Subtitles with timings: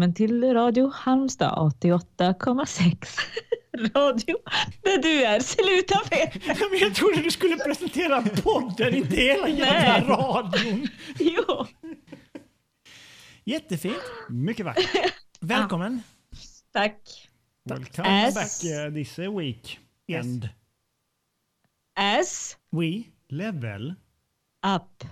[0.00, 3.18] välkommen till Radio Halmstad 88,6.
[3.94, 4.36] Radio
[4.82, 5.40] där du är.
[5.40, 6.42] Sluta med!
[6.70, 10.88] Men jag trodde du skulle presentera podden, inte hela jävla radion.
[11.18, 11.66] Jo,
[13.44, 14.02] Jättefint.
[14.28, 15.14] Mycket vackert.
[15.40, 16.02] Välkommen.
[16.72, 17.30] tack.
[17.64, 19.78] Welcome As- back uh, this uh, week.
[20.06, 20.24] Yes.
[20.26, 20.48] And
[21.96, 23.02] As We.
[23.28, 23.94] level.
[24.76, 25.04] up.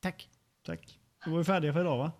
[0.00, 0.28] Tack.
[0.66, 0.98] Tack.
[1.24, 2.12] Då var vi färdiga för idag va?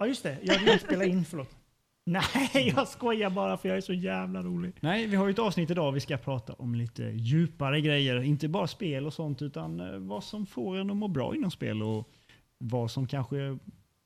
[0.00, 0.38] Ja, just det.
[0.42, 1.56] Jag vill spela in, förlåt.
[2.04, 4.72] Nej, jag skojar bara för jag är så jävla rolig.
[4.80, 5.92] Nej, vi har ju ett avsnitt idag.
[5.92, 8.22] Vi ska prata om lite djupare grejer.
[8.22, 11.50] Inte bara spel och sånt utan eh, vad som får en att må bra inom
[11.50, 12.08] spel och
[12.58, 13.58] vad som kanske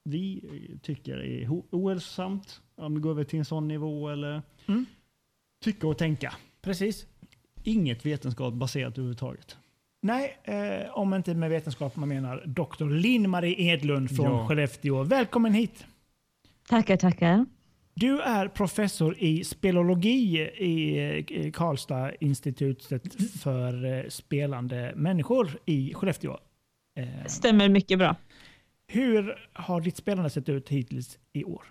[0.05, 0.45] vi
[0.83, 2.61] tycker är ohälsosamt.
[2.75, 4.87] Om vi går över till en sån nivå eller Mm.
[5.65, 6.35] tycka och tänka.
[6.63, 7.07] Precis.
[7.63, 9.57] Inget vetenskapsbaserat överhuvudtaget.
[10.05, 12.85] Nej, eh, om inte med vetenskap man menar Dr.
[12.91, 14.49] Linn-Marie Edlund från Ja.
[14.49, 15.03] Skellefteå.
[15.03, 15.87] Välkommen hit.
[16.69, 17.47] Tackar, tackar.
[17.95, 20.99] Du är professor i spelologi i
[21.31, 23.03] eh, Karlstad institutet
[23.43, 26.39] för eh, spelande människor i Skellefteå.
[26.99, 28.17] Eh, Stämmer mycket bra.
[28.87, 31.65] Hur har ditt spelande sett ut hittills i år?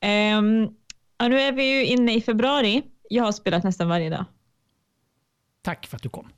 [0.00, 0.68] Ehm,
[1.18, 2.82] ja, nu är vi ju inne i februari.
[3.10, 4.24] Jag har spelat nästan varje dag.
[5.62, 6.28] Tack för att du kom.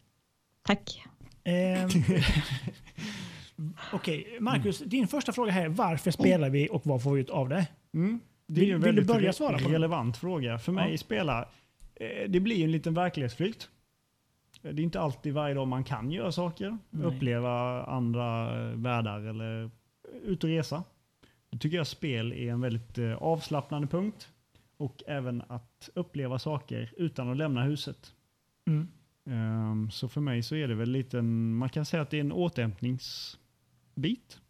[0.66, 1.02] Tack.
[1.44, 1.88] Ehm,
[3.92, 7.30] Okej, Marcus, din första fråga här är varför spelar vi och vad får vi ut
[7.30, 7.66] av det?
[7.94, 8.20] Mm.
[8.46, 9.72] Det Vill- är en vill du väldigt börja svara på den?
[9.72, 10.58] relevant fråga.
[10.58, 10.98] För mig Ja.
[10.98, 11.48] spela,
[11.94, 13.68] eh, det blir en liten verklighetsflykt.
[14.62, 17.06] Eh, Det är inte alltid varje dag man kan göra saker, Nej.
[17.06, 19.70] uppleva andra eh, världar eller eh,
[20.24, 20.84] ut och resa.
[21.50, 24.28] Då tycker jag spel är en väldigt eh, avslappnande punkt.
[24.78, 28.14] Och även att uppleva saker utan att lämna huset.
[28.66, 28.88] Mm.
[29.26, 32.16] Ehm, Så för mig så är det väl lite en, man kan säga att det
[32.16, 34.40] är en återhämtningsbit.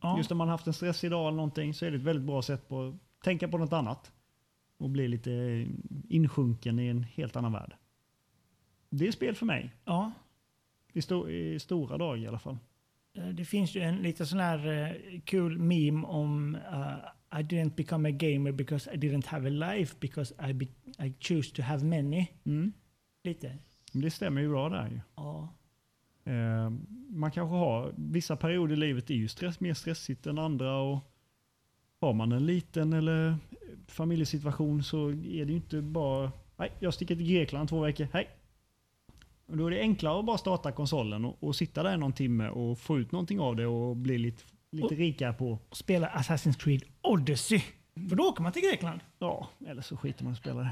[0.00, 0.16] Ja.
[0.18, 2.42] Just när man haft en stressig dag eller någonting så är det ett väldigt bra
[2.42, 4.12] sätt på att tänka på något annat.
[4.78, 5.66] Och bli lite
[6.08, 7.76] insjunken i en helt annan värld.
[8.90, 9.74] Det är spel för mig.
[9.84, 10.12] ja.
[10.92, 12.58] I, sto i stora drag i alla fall.
[13.14, 17.74] Eh, Det finns ju en lite sån här eh, kul meme om uh, I didn't
[17.74, 20.66] become a gamer because I didn't have a life because I, be
[20.98, 22.26] I choose to have many.
[22.44, 22.72] Mm.
[23.24, 23.58] Lite.
[23.92, 25.00] Men det stämmer ju bra där ju.
[25.16, 25.48] Ja.
[26.24, 26.70] Eh,
[27.08, 30.76] man kanske har, vissa perioder i livet är ju stress, mer stressigt än andra.
[30.76, 30.98] Och
[32.00, 33.36] har man en liten eller
[33.86, 38.28] familjesituation så är det ju inte bara, nej jag sticker till Grekland två veckor, hej.
[39.46, 42.48] Och då är det enklare att bara starta konsolen och, och sitta där någon timme
[42.48, 46.08] och få ut någonting av det och bli lite, lite Och- rikare på, Och spela
[46.08, 47.62] Assassin's Creed Odyssey.
[48.08, 49.00] För då åker man till Grekland.
[49.18, 50.70] ja, eller så skiter man i att spela det.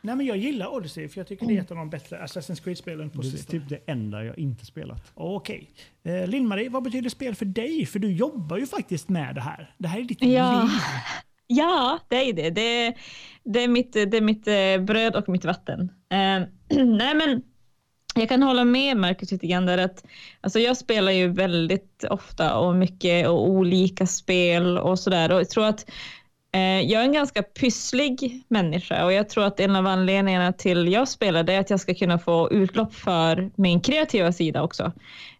[0.00, 2.64] Nej men jag gillar Odyssey för jag tycker det är ett av de bättre Assassin's
[2.64, 3.60] Creed-spelen på Det är sistone.
[3.60, 5.12] typ det enda jag inte spelat.
[5.14, 5.70] Okej.
[6.04, 7.86] Eh, Linn-Marie, vad betyder spel för dig?
[7.86, 9.74] För du jobbar ju faktiskt med det här.
[9.78, 10.60] Det här är ditt Ja.
[10.62, 10.70] liv.
[11.48, 12.50] Ja, det är det.
[12.50, 12.94] Det är,
[13.44, 15.80] det är, mitt, det är mitt eh, bröd och mitt vatten.
[16.10, 16.16] Eh,
[16.84, 17.42] nej, men
[18.14, 20.04] jag kan hålla med Marcus lite grann där att
[20.40, 25.32] alltså jag spelar ju väldigt ofta och mycket och olika spel och sådär.
[25.32, 25.90] Och jag tror att
[26.56, 30.92] Eh, jag är en ganska pysslig människa och jag tror att en av anledningarna till
[30.92, 34.92] jag spelar det är att jag ska kunna få utlopp för min kreativa sida också.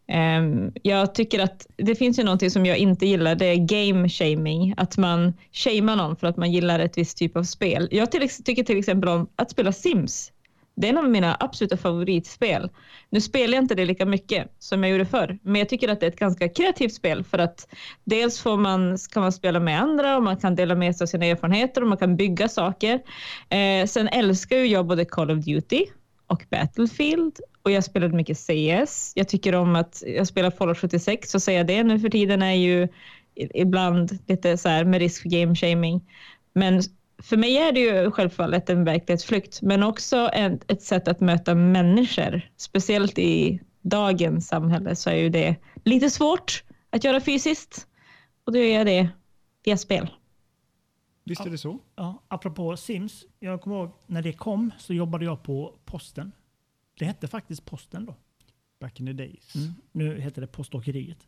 [0.09, 4.09] Ehm, jag tycker att det finns ju någonting som jag inte gillar, det är game
[4.09, 4.75] shaming.
[4.77, 7.89] Att man shamear någon för att man gillar ett visst typ av spel.
[7.91, 10.33] Jag till, tycker till exempel om att spela Sims.
[10.77, 12.71] Det är en av mina absoluta favoritspel.
[13.11, 16.01] Nu spelar jag inte det lika mycket som jag gjorde förr, men jag tycker att
[16.01, 17.69] det är ett ganska kreativt spel för att
[18.05, 21.07] dels får man, kan man spela med andra och man kan dela med sig av
[21.07, 23.01] sina erfarenheter och man kan bygga saker.
[23.49, 25.87] Eh, sen älskar ju jag både Call of Duty
[26.27, 29.13] och Battlefield och jag spelade mycket CS.
[29.15, 32.55] Jag tycker om att jag spelar Fallout 76 så säga det nu för tiden är
[32.55, 32.89] ju
[33.35, 36.01] ibland lite så här med risk för game shaming.
[36.53, 36.83] Men
[37.19, 41.55] för mig är det ju självfallet en verklighetsflykt, men också en, ett sätt att möta
[41.55, 42.51] människor.
[42.57, 47.87] Speciellt i dagens samhälle så är ju det lite svårt att göra fysiskt
[48.45, 49.09] och då gör jag det
[49.65, 50.11] via spel.
[51.25, 51.79] Visst är det så?
[51.97, 53.25] Ja, apropå Sims.
[53.39, 56.33] Jag kommer ihåg när det kom så jobbade jag på posten.
[56.99, 58.15] Det hette faktiskt posten då.
[58.81, 59.55] Back in the days.
[59.93, 61.19] Nu heter det poståkeriet.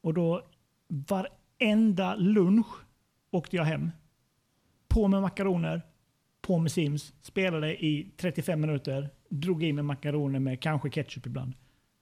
[0.00, 0.46] Och då
[0.88, 2.66] varenda lunch
[3.30, 3.90] åkte jag hem.
[4.98, 5.82] På med makaroner,
[6.40, 11.52] på med Sims, spelade i 35 minuter, drog in med makaroner med kanske ketchup ibland.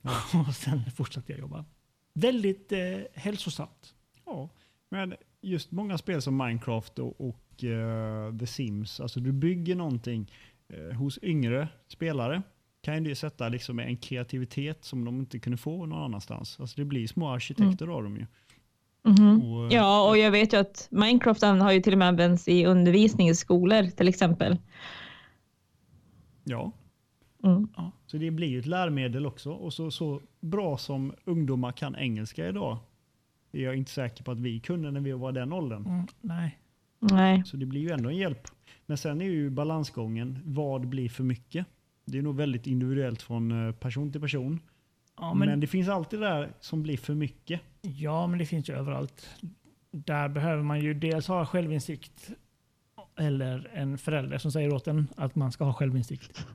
[0.48, 1.64] Och sen fortsatte jag jobba.
[2.12, 3.94] Väldigt eh, hälsosamt.
[4.24, 4.48] Ja,
[4.88, 10.32] men just många spel som Minecraft och, och eh, The Sims, alltså du bygger någonting
[10.68, 12.42] eh, hos yngre spelare
[12.82, 16.60] kan ju sätta liksom en kreativitet som de inte kunde få någon annanstans.
[16.60, 18.26] Alltså det blir små arkitekter av dem ju.
[19.06, 19.42] Mhm.
[19.42, 22.66] Och, Ja, och jag vet ju att Minecraft har ju till och med använts i
[22.66, 24.58] undervisning i skolor till exempel.
[26.44, 26.72] ja.
[27.44, 27.68] Mm.
[27.76, 29.50] Ja, så det blir ju ett lärmedel också.
[29.52, 32.78] Och så, så bra som ungdomar kan engelska idag
[33.52, 35.86] är jag inte säker på att vi kunde när vi var den åldern.
[35.86, 36.58] Mm, nej.
[36.98, 37.42] Nej.
[37.46, 38.48] Så det blir ju ändå en hjälp.
[38.86, 41.66] Men sen är ju balansgången, vad blir för mycket?
[42.04, 44.60] Det är nog väldigt individuellt från eh, person till person.
[45.16, 48.46] Ja, men, men, det finns alltid det där som blir för mycket ja, men det
[48.46, 49.30] finns ju överallt.
[49.90, 52.30] Där behöver man ju dels ha självinsikt
[53.18, 56.46] eller en förälder som säger åt en att man ska ha självinsikt.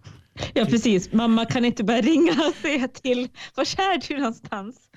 [0.54, 1.14] Ja, precis.
[1.14, 3.30] Mamma kan inte bara ringa och säga till.
[3.56, 4.90] Var är du någonstans?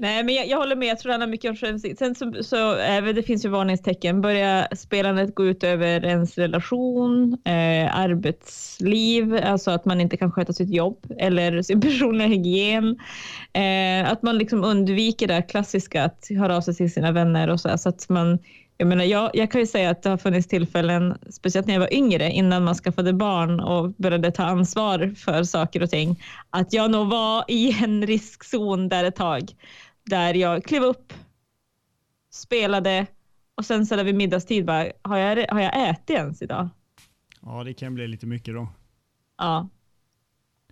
[0.00, 0.88] Nej, men jag, jag håller med.
[0.88, 1.98] Jag tror det handlar mycket om självinsikt.
[1.98, 4.20] Sen så, så även det finns ju varningstecken.
[4.20, 10.52] Börjar spelandet gå ut över ens relation, eh, arbetsliv, alltså att man inte kan sköta
[10.52, 12.98] sitt jobb eller sin personliga hygien.
[13.52, 17.60] Eh, att man liksom undviker det klassiska att höra av sig till sina vänner och
[17.60, 18.38] så, här, så att man
[18.80, 21.80] jag, menar, jag, jag kan ju säga att det har funnits tillfällen, speciellt när jag
[21.80, 26.72] var yngre, innan man skaffade barn och började ta ansvar för saker och ting, att
[26.72, 29.42] jag nog var i en riskzon där ett tag,
[30.10, 31.12] där jag klev upp,
[32.30, 33.06] spelade
[33.54, 36.68] och sen så där vid middagstid bara, har jag, har jag ätit ens idag?
[37.42, 38.68] Ja, det kan bli lite mycket då.
[39.38, 39.68] Ja.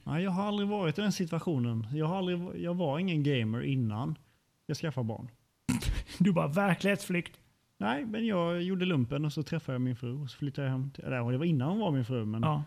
[0.04, 1.86] Nej, jag har aldrig varit i den situationen.
[1.92, 4.18] Jag, har aldrig, jag var ingen gamer innan
[4.66, 5.28] jag skaffade barn.
[6.18, 7.40] Du bara verklighetsflykt.
[7.78, 10.72] Nej, men jag gjorde lumpen och så träffade jag min fru och så flyttade jag
[10.72, 10.90] hem.
[10.90, 12.62] Till, eller, det var innan hon var min fru, men Ja.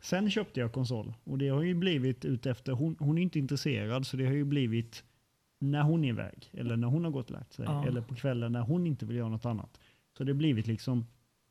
[0.00, 1.14] sen köpte jag konsol.
[1.24, 4.44] Och det har ju blivit utefter, hon, hon är inte intresserad, så det har ju
[4.44, 5.04] blivit
[5.62, 6.50] när hon är iväg.
[6.52, 7.64] Eller när hon har gått och lagt sig.
[7.64, 7.86] Ja.
[7.86, 9.80] Eller på kvällen när hon inte vill göra något annat.
[10.18, 11.06] Så det har blivit liksom,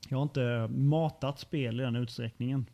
[0.09, 2.65] jag har inte matat spel i den utsträckningen.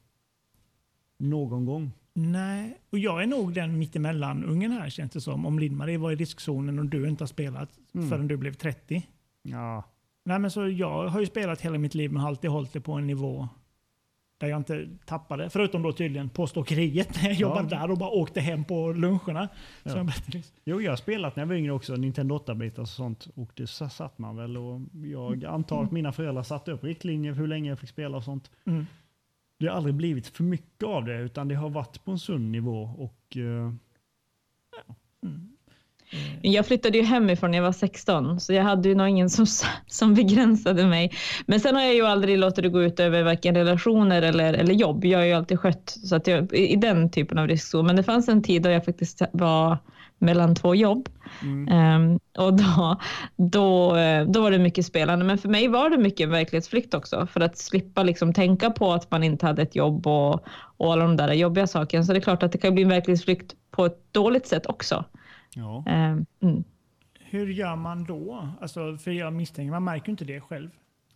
[1.18, 1.92] Någon gång.
[2.14, 5.46] Nej, och jag är nog den mittemellan ungen här känns det som.
[5.46, 8.10] Om Linn-Marie var i riskzonen och du inte har spelat Mm.
[8.10, 9.08] förrän du blev 30.
[9.42, 9.84] Ja,
[10.24, 12.82] Nej, men så jag har ju spelat hela mitt liv men har alltid hållit det
[12.82, 13.48] på en nivå
[14.38, 15.50] där jag inte tappade.
[15.50, 17.40] Förutom då tydligen på Stockeriet när jag Ja.
[17.40, 19.50] jobbade där och bara åkte hem på luncherna.
[19.84, 19.90] Ja.
[19.90, 20.54] Som jag berättade nyss.
[20.66, 23.28] Jo, jag har spelat när jag var yngre också, Nintendo 8-bitar och sånt.
[23.36, 24.58] Och det sa- satt man väl.
[24.58, 28.18] Och jag antar att mina föräldrar satte upp riktlinjer för hur länge jag fick spela
[28.18, 28.52] och sånt.
[28.66, 28.86] Mm.
[29.60, 32.52] Det har aldrig blivit för mycket av det, utan det har varit på en sund
[32.52, 32.82] nivå.
[32.98, 33.38] Och
[36.12, 39.30] eh, Jag flyttade ju hemifrån när jag var 16, så jag hade ju nog ingen
[39.30, 39.46] som,
[39.88, 41.12] som begränsade mig.
[41.46, 44.74] Men sen har jag ju aldrig låtit det gå ut över varken relationer eller, eller
[44.74, 45.06] jobb.
[45.06, 47.86] Jag har ju alltid skött så att jag, i i den typen av riskzon.
[47.86, 49.78] Men det fanns en tid då jag faktiskt var
[50.20, 51.10] mellan två jobb.
[51.42, 52.98] mm, Ehm, och då,
[53.36, 55.26] då, eh, då var det mycket spelande.
[55.26, 57.28] Men för mig var det mycket verklighetsflykt också.
[57.32, 60.46] För att slippa liksom tänka på att man inte hade ett jobb och,
[60.78, 62.04] och alla de där jobbiga sakerna.
[62.04, 65.06] Så det är klart att det kan bli en verklighetsflykt på ett dåligt sätt också.
[65.56, 65.84] Ja.
[65.88, 66.64] Ehm, mm.
[67.20, 68.50] Hur gör man då?
[68.62, 70.70] Alltså, för jag misstänker, man märker inte det själv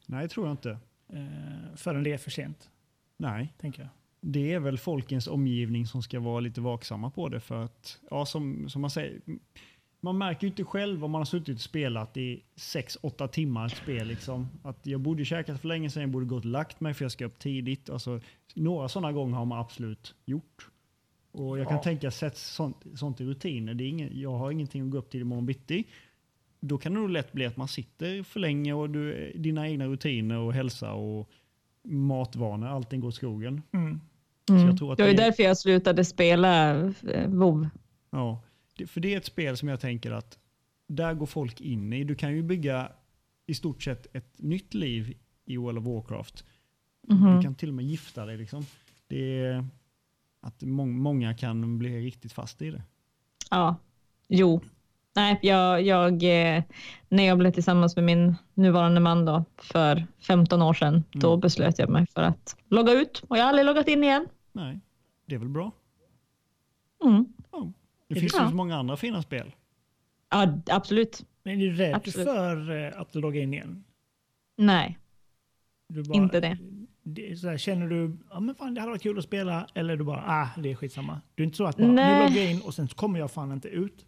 [0.06, 0.70] Nej, tror jag inte.
[1.14, 2.70] eh, förrän det är för sent.
[3.18, 3.90] Nej, Tänker jag.
[4.22, 7.40] det är väl folkens omgivning som ska vara lite vaksamma på det.
[7.40, 9.22] För att, ja, som, som man säger,
[10.00, 13.78] man märker ju inte själv om man har suttit och spelat i 6-8 timmar ett
[13.78, 14.08] spel.
[14.08, 14.50] Liksom.
[14.64, 17.12] Att jag borde käkat för länge sedan, jag borde gått och lagt mig för jag
[17.12, 17.90] ska upp tidigt.
[17.90, 18.20] Alltså,
[18.56, 20.70] några sådana gånger har man absolut gjort.
[21.32, 21.84] Och jag kan Ja.
[21.84, 23.74] tänka, sätt sånt, sånt i rutiner.
[23.74, 25.84] Det är ingen, jag har ingenting att gå upp till imorgon bitti.
[26.60, 29.86] Då kan det nog lätt bli att man sitter för länge och du, dina egna
[29.88, 31.30] rutiner och hälsa och
[31.84, 33.62] matvanor, allting går åt skogen.
[33.72, 34.00] Mm.
[34.50, 34.66] Mm.
[34.68, 36.76] jag tror att det var det- därför jag slutade spela
[37.10, 37.70] eh, WoW.
[38.10, 38.42] Ja,
[38.88, 40.38] för det är ett spel som jag tänker att
[40.88, 42.04] där går folk in i.
[42.04, 42.92] Du kan ju bygga
[43.48, 45.14] i stort sett ett nytt liv
[45.46, 46.46] i World of Warcraft.
[47.08, 47.36] Mhm.
[47.36, 48.38] Du kan till och med gifta dig.
[48.38, 48.66] Liksom.
[49.08, 49.66] Det är
[50.42, 52.84] att må många kan bli riktigt fast i det.
[53.50, 53.76] Ja,
[54.28, 54.62] jo.
[55.16, 56.64] Nej, jag, jag, eh,
[57.10, 61.40] när jag blev tillsammans med min nuvarande man då, för 15 år sedan, då Mm.
[61.40, 64.28] beslöt jag mig för att logga ut och jag har aldrig loggat in igen.
[64.52, 64.80] Nej,
[65.26, 65.72] det är väl bra.
[67.04, 67.26] Mm.
[68.08, 69.52] Det Är finns det- ju så många andra fina spel.
[70.30, 71.26] Ja, absolut.
[71.44, 72.28] Men är du rädd Absolut.
[72.28, 73.84] för eh, att logga in igen?
[74.58, 74.98] Nej,
[75.88, 76.58] Du bara, inte det.
[77.04, 79.98] Det så här, känner du ja men fan det hade varit kul att spela eller
[79.98, 81.22] du bara ah det är skitsamma.
[81.36, 83.52] Du är inte så att bara, nu loggar jag in och sen kommer jag fan
[83.52, 84.06] inte ut.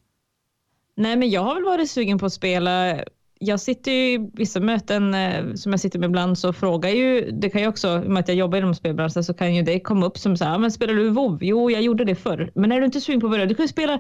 [0.96, 3.00] Nej, men jag har väl varit sugen på att spela.
[3.40, 7.32] Jag sitter ju i vissa möten eh, som jag sitter med ibland så frågar ju,
[7.32, 9.62] det kan ju också, i och med att jag jobbar inom spelbranschen så kan ju
[9.62, 11.38] det komma upp som så här, "Ah, men spelar du WoW?
[11.42, 12.52] Jo, jag gjorde det förr.
[12.56, 13.46] Men är du inte sugen på att börja?
[13.46, 14.00] Du kan ju spela,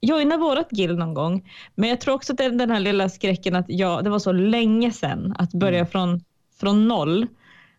[0.00, 1.50] joina vårat guild någon gång.
[1.74, 4.32] Men jag tror också att är den här lilla skräcken att ja, det var så
[4.32, 6.20] länge sedan att börja från,
[6.60, 7.26] från noll.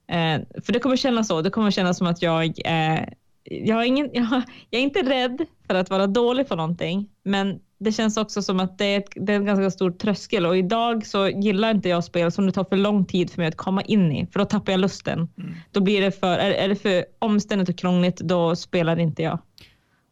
[0.07, 3.03] Eh, för det kommer kännas så, det kommer kännas som att jag eh,
[3.49, 7.91] jag, ingen, jag, jag är inte rädd för att vara dålig på någonting, men det
[7.91, 11.05] känns också som att det är, ett, det är en ganska stor tröskel och idag
[11.05, 13.81] så gillar inte jag spel som det tar för lång tid för mig att komma
[13.81, 15.29] in i, för då tappar jag lusten.
[15.37, 15.53] Mm.
[15.71, 19.39] Då blir det för, är, är det för omständigt och krångligt, då spelar inte jag.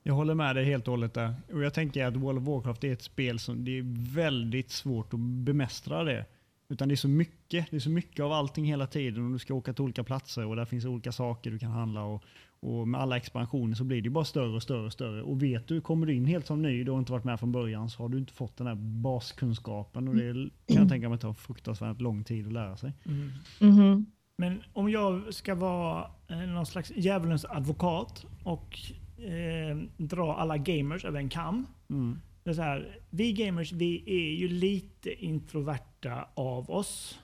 [0.04, 1.36] Jag håller med dig helt och hållet där.
[1.54, 5.14] Och jag tänker att World of Warcraft är ett spel som det är väldigt svårt
[5.14, 6.26] att bemästra det.
[6.70, 9.40] Utan det är så mycket, det är så mycket av allting hela tiden och du
[9.40, 12.24] ska åka till olika platser och där finns olika saker du kan handla och,
[12.60, 15.24] och med alla expansioner så blir det bara större och större och större.
[15.24, 17.52] Och vet du, kommer du in helt som ny, du har inte varit med från
[17.52, 20.34] början, så har du inte fått den här baskunskapen och det
[20.68, 22.94] kan jag tänka mig tar fruktansvärt lång tid att lära sig.
[23.06, 23.32] Mm.
[23.62, 24.06] Mm -hmm.
[24.38, 28.80] Men om jag ska vara eh, någon slags djävulens advokat och
[29.18, 31.68] eh, dra alla gamers över en kam.
[31.90, 32.20] Mm.
[32.44, 35.95] Det är så här, vi gamers vi är ju lite introverta
[36.34, 37.20] av oss.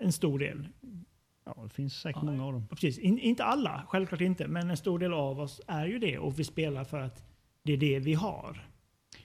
[0.00, 0.68] En stor del.
[1.44, 2.66] Ja, det finns säkert ja, många av dem.
[2.68, 2.98] Precis.
[2.98, 4.48] In, inte alla, självklart inte.
[4.48, 7.24] Men en stor del av oss är ju det och vi spelar för att
[7.62, 8.66] det är det vi har.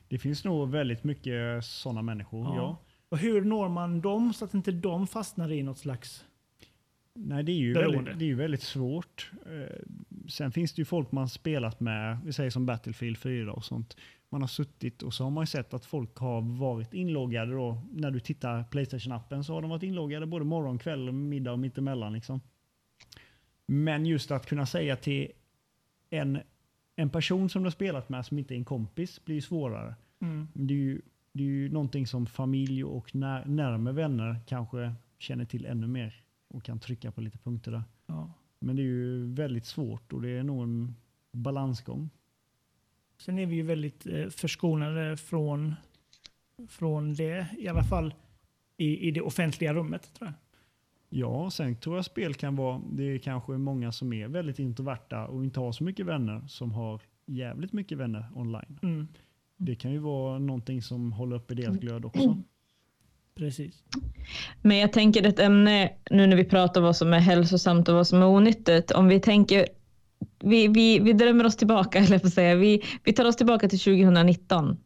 [0.08, 2.56] Det finns nog väldigt mycket sådana människor, ja.
[2.56, 2.78] ja.
[3.10, 6.26] Och hur når man dem så att inte de fastnar i något slags
[7.18, 9.32] Nej, det är ju, väldigt, det är ju väldigt svårt.
[9.46, 9.80] Eh,
[10.30, 13.98] sen finns det ju folk man spelat med, vi säger som Battlefield 4 och sånt.
[14.30, 17.82] Man har suttit och så har man ju sett att folk har varit inloggade då.
[17.92, 22.14] När du tittar Playstation-appen så har de varit inloggade både morgon, kväll, middag och mittemellan.
[22.14, 22.42] Liksom.
[23.66, 25.32] Men just att kunna säga till
[26.10, 26.40] en,
[26.96, 29.96] en person som du har spelat med som inte är en kompis blir svårare.
[30.20, 30.48] Mm.
[30.54, 31.02] Det, är ju,
[31.32, 36.24] det är ju någonting som familj och när, närmare vänner kanske känner till ännu mer
[36.48, 37.84] och kan trycka på lite punkter där.
[38.06, 38.32] Ja.
[38.60, 40.96] Men det är ju väldigt svårt och det är nog en
[41.32, 42.10] balansgång.
[43.18, 45.76] Sen är vi ju väldigt eh, förskonade från,
[46.70, 48.14] från det, i alla fall
[48.78, 50.14] i, i det offentliga rummet.
[50.14, 50.34] tror jag.
[51.10, 55.28] Ja, sen tror jag spel kan vara, det är kanske många som är väldigt introverta
[55.28, 58.80] och inte har så mycket vänner som har jävligt mycket vänner online.
[58.84, 59.08] Mm.
[59.58, 62.42] Det kan ju vara någonting som håller uppe deras glöd också.
[63.36, 63.84] Precis.
[64.62, 68.08] Men jag tänker ett ämne nu när vi pratar vad som är hälsosamt och vad
[68.08, 68.92] som är onyttigt.
[68.92, 69.66] Om vi tänker,
[70.46, 73.80] vi, vi, vi drömmer oss tillbaka, eller för säga, vi, vi tar oss tillbaka till
[73.80, 74.78] 2019.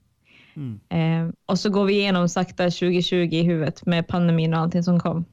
[0.55, 0.79] Mm.
[0.89, 4.99] Eh, och så går vi igenom sakta 2020 i huvudet med pandemin och allting som
[4.99, 5.25] kom.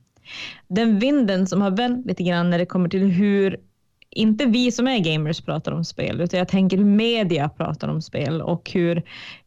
[0.69, 3.57] Den vinden som har vänt lite grann när det kommer till hur
[4.11, 8.03] inte vi som är gamers pratar om spel, utan jag tänker hur media pratar om
[8.03, 9.03] spel och hur,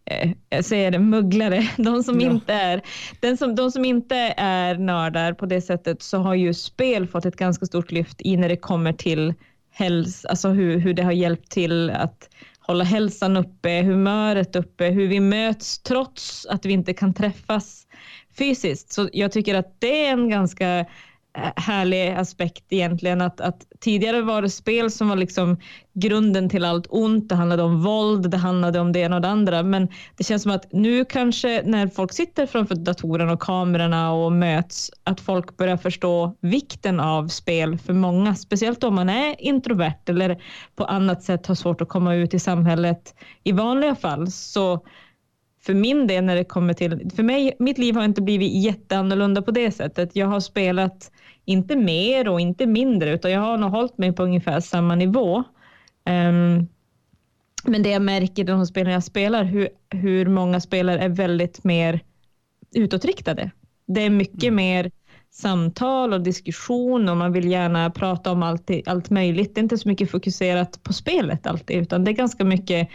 [0.05, 2.31] eh, jag säger det, mugglare, de som, ja.
[2.31, 2.81] inte är,
[3.19, 7.25] den som, de som inte är nördar på det sättet, så har ju spel fått
[7.25, 9.33] ett ganska stort lyft i när det kommer till
[9.79, 15.07] häls, alltså hur, hur det har hjälpt till att hålla hälsan uppe, humöret uppe, hur
[15.07, 17.87] vi möts trots att vi inte kan träffas
[18.37, 18.91] fysiskt.
[18.91, 20.85] Så jag tycker att det är en ganska Eh,
[21.37, 23.21] Eh, härlig aspekt egentligen.
[23.21, 25.57] Att, att tidigare var det spel som var liksom
[25.93, 27.29] grunden till allt ont.
[27.29, 29.63] Det handlade om våld, det handlade om det ena och det andra.
[29.63, 34.31] Men det känns som att nu kanske när folk sitter framför datorerna och kamerorna och
[34.31, 38.35] möts, att folk börjar förstå vikten av spel för många.
[38.35, 40.41] Speciellt om man är introvert eller
[40.75, 44.31] på annat sätt har svårt att komma ut i samhället i vanliga fall.
[44.31, 44.85] Så
[45.61, 49.41] för min del när det kommer till, för mig, mitt liv har inte blivit jätteannorlunda
[49.41, 50.15] på det sättet.
[50.15, 51.11] Jag har spelat
[51.45, 55.37] inte mer och inte mindre, utan jag har nog hållit mig på ungefär samma nivå.
[56.09, 56.67] Um,
[57.63, 61.99] men det jag märker de spelen jag spelar, hur, hur många spelare är väldigt mer
[62.75, 63.51] utåtriktade.
[63.87, 64.55] Det är mycket mm.
[64.55, 64.91] mer
[65.31, 69.55] samtal och diskussion och man vill gärna prata om allt, allt möjligt.
[69.55, 72.89] Det är inte så mycket fokuserat på spelet alltid, utan det är ganska mycket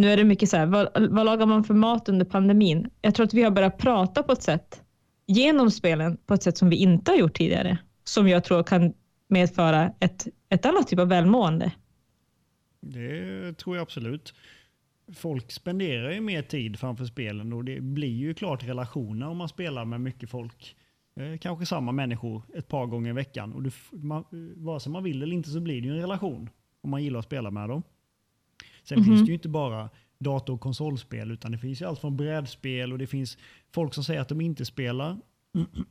[0.00, 2.90] nu är det mycket så här, vad, vad lagar man för mat under pandemin?
[3.00, 4.82] Jag tror att vi har börjat prata på ett sätt
[5.26, 7.78] genom spelen på ett sätt som vi inte har gjort tidigare.
[8.04, 8.94] Som jag tror kan
[9.28, 11.72] medföra ett, ett annat typ av välmående.
[12.80, 14.34] Det tror jag absolut.
[15.14, 19.48] Folk spenderar ju mer tid framför spelen och det blir ju klart relationer om man
[19.48, 20.76] spelar med mycket folk.
[21.16, 23.52] Eh, kanske samma människor ett par gånger i veckan.
[23.52, 26.00] Och du, man, eh, vare sig man vill eller inte så blir det ju en
[26.00, 26.50] relation
[26.80, 27.82] om man gillar att spela med dem.
[28.88, 29.16] Sen mm -hmm.
[29.16, 32.92] finns det ju inte bara dator och konsolspel utan det finns ju allt från brädspel
[32.92, 33.38] och det finns
[33.74, 35.16] folk som säger att de inte spelar.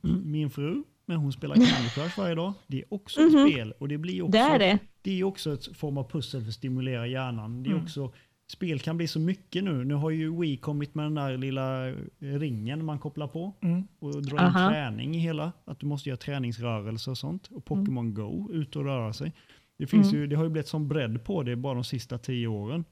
[0.24, 2.52] Min fru, men hon spelar Candy Crush varje dag.
[2.66, 3.36] Det är också mm -hmm.
[3.36, 3.52] ett mhm.
[3.52, 4.78] spel och det blir också, det är det.
[5.02, 7.62] Det är också ett form av pussel för att stimulera hjärnan.
[7.62, 7.84] Det är mm.
[7.84, 8.12] också,
[8.52, 9.84] spel kan bli så mycket nu.
[9.84, 13.84] Nu har ju Wii kommit med den där lilla ringen man kopplar på mm.
[13.98, 15.52] och drar in träning i hela.
[15.64, 17.46] Att du måste göra träningsrörelser och sånt.
[17.46, 17.84] Och mm.
[17.84, 19.32] Pokémon Go, ut och röra sig.
[19.78, 20.20] Det, finns mm.
[20.20, 22.84] ju, det har ju blivit som bredd på det bara de sista tio åren.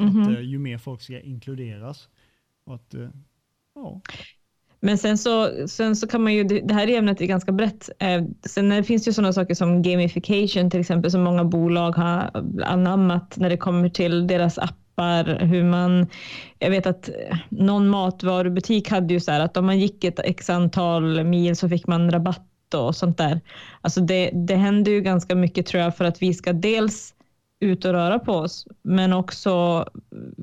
[0.00, 2.08] Mm att, uh, ju mer folk ska inkluderas.
[2.66, 3.08] Att, uh,
[3.74, 4.00] ja.
[4.80, 7.90] Men sen så, sen så kan man ju, det här ämnet är ganska brett.
[7.98, 12.30] Eh, sen det finns ju sådana saker som gamification till exempel som många bolag har
[12.64, 16.06] anammat när det kommer till deras app appar, hur man...
[16.58, 20.18] Jag vet att eh, någon matvarubutik hade ju så här att om man gick ett
[20.24, 22.46] x antal mil så fick man rabatt
[22.80, 23.40] och sånt där.
[23.80, 27.14] Alltså det, det händer ju ganska mycket tror jag för att vi ska dels
[27.60, 29.86] ut och röra på oss, men också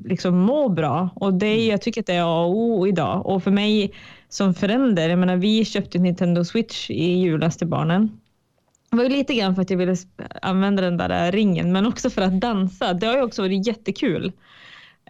[0.04, 1.08] liksom må bra.
[1.14, 3.26] Och det, är- jag tycker att det är A och O idag.
[3.26, 3.92] Och för mig
[4.28, 8.20] som förälder, jag menar vi köpte Nintendo Switch i julas till barnen.
[8.90, 9.96] Det var ju lite grann för att jag ville
[10.42, 12.92] använda den där ringen, men också för att dansa.
[12.94, 14.32] Det har ju också varit jättekul.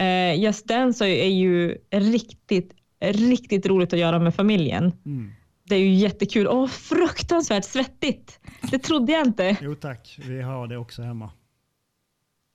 [0.00, 4.92] Uh, Just Dance är ju riktigt, riktigt roligt att göra med familjen.
[5.06, 5.30] Mm.
[5.70, 8.40] Det är ju jättekul och fruktansvärt svettigt.
[8.70, 9.56] Det trodde jag inte.
[9.62, 11.30] Jo tack, vi har det också hemma.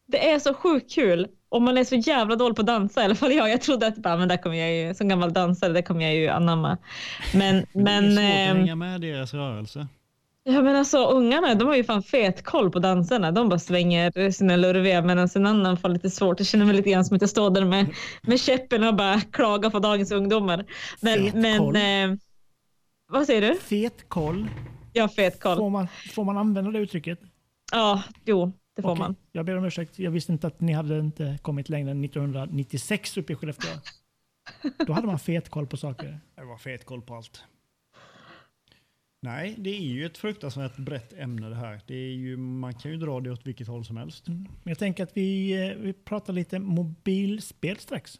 [0.07, 1.27] Det är så sjukt kul.
[1.49, 3.01] Och man är så jävla dålig på att dansa.
[3.01, 3.49] I alla fall jag.
[3.49, 6.15] Jag trodde att bara, men där kommer jag ju, som gammal dansare, det kommer jag
[6.15, 6.77] ju anamma.
[7.33, 9.87] Men, Men, det är svårt att ehm, hänga med deras rörelse.
[10.43, 13.31] ja, men alltså, ungarna de har ju fan fet koll på danserna.
[13.31, 16.39] De bara svänger sina lurviga medan en annan får lite svårt.
[16.39, 17.85] Jag känner mig lite grann som att jag står där med,
[18.21, 20.65] med käppen och bara klagar på dagens ungdomar.
[21.01, 21.75] Men, Fet men koll.
[21.75, 21.81] eh,
[23.07, 23.59] vad säger du?
[23.59, 24.47] Fet koll.
[24.99, 25.57] Har fet koll.
[25.57, 27.19] Får man, får man använda det uttrycket?
[27.71, 29.15] Ja, jo, det får Okej, man.
[29.31, 29.99] Jag ber om ursäkt.
[29.99, 33.71] Jag visste inte att ni hade inte kommit längre än 1996 uppe i Skellefteå.
[34.87, 36.19] Då hade man fet koll på saker.
[36.35, 37.43] Det var fet koll på allt.
[39.21, 41.81] Nej, det är ju ett fruktansvärt brett ämne det här.
[41.87, 44.27] Det är ju, man kan ju dra det åt vilket håll som helst.
[44.27, 48.19] Men jag tänker att vi, eh, vi pratar lite mobilspel strax.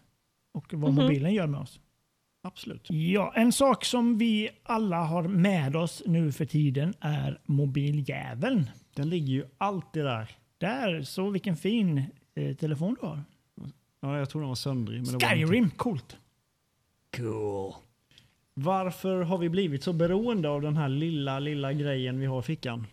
[0.54, 1.04] Och vad Mhm.
[1.04, 1.80] mobilen gör med oss.
[2.46, 2.88] Absolut.
[2.90, 8.70] Ja, en sak som vi alla har med oss nu för tiden är mobiljäveln.
[8.94, 10.30] Den ligger ju alltid där.
[10.58, 12.04] Där, så vilken fin
[12.36, 13.24] eh, telefon du har.
[14.02, 14.96] Ja, jag tror den var söndrig.
[14.96, 15.48] Men det var inte.
[15.48, 16.18] Skyrim, coolt.
[17.18, 17.74] Cool.
[18.54, 22.44] Varför har vi blivit så beroende av den här lilla, lilla grejen vi har i
[22.44, 22.88] fickan?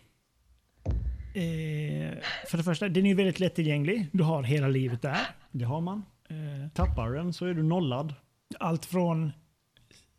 [1.35, 2.17] Eh,
[2.47, 4.07] för det första, den är ju väldigt lättillgänglig.
[4.11, 5.19] Du har hela livet där.
[5.51, 6.03] Det har man.
[6.29, 8.13] Eh, Tappar den så är du nollad.
[8.59, 9.31] allt från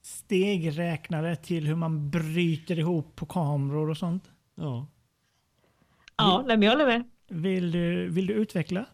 [0.05, 4.31] stegräknare till hur man bryter ihop på kameror och sånt.
[4.55, 4.87] Ja.
[6.17, 7.05] Ja, nej, men jag håller med.
[7.29, 8.87] Vill du, vill du utveckla?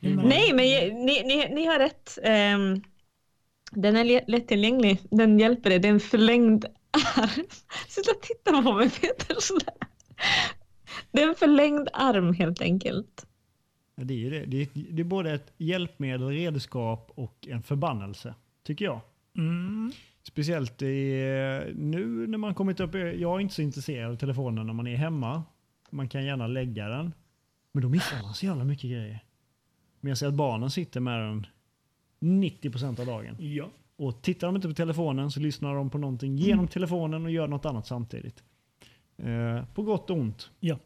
[0.00, 0.28] Mm.
[0.28, 2.18] Nej, men jag- ni, ni, ni har rätt.
[2.22, 2.82] Ehm,
[3.72, 4.98] den är lättillgänglig.
[5.10, 5.78] Den hjälper dig.
[5.78, 7.28] Det är en förlängd arm.
[7.88, 9.74] Sluta titta på mig Peter sådär.
[11.12, 13.26] Det är en förlängd arm helt enkelt.
[13.94, 14.44] Ja, Det är ju det.
[14.46, 18.34] Det är, det är både ett hjälpmedel, redskap och en förbannelse,
[18.66, 19.00] tycker jag.
[19.36, 19.92] Mm.
[20.22, 21.12] Speciellt i,
[21.74, 22.94] nu när man kommit upp.
[22.94, 25.42] Jag är inte så intresserad av telefonen när man är hemma.
[25.90, 27.14] Man kan gärna lägga den.
[27.72, 29.24] Men då missar man så jävla mycket grejer.
[30.00, 31.46] Men jag ser att barnen sitter med den
[32.20, 33.36] 90% av dagen.
[33.38, 33.70] Ja.
[33.96, 37.48] Och tittar de inte på telefonen så lyssnar de på någonting genom telefonen och gör
[37.48, 38.42] något annat samtidigt.
[39.16, 40.50] Eh, på gott och ont.
[40.60, 40.78] ja.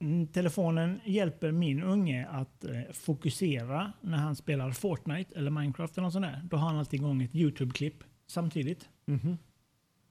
[0.00, 6.02] Mm, Telefonen hjälper min unge att eh, fokusera när han spelar Fortnite eller Minecraft eller
[6.04, 6.42] något sånt där.
[6.50, 8.88] Då har han alltid igång ett YouTube-klipp samtidigt.
[9.06, 9.38] Mhm.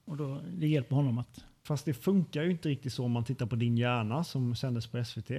[0.05, 3.23] Och då, det hjälper honom att, Fast det funkar ju inte riktigt så om man
[3.23, 5.31] tittar på din hjärna som sändes på SVT.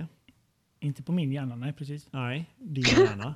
[0.81, 2.09] inte på min hjärna, nej precis.
[2.13, 3.35] Nej, din hjärna.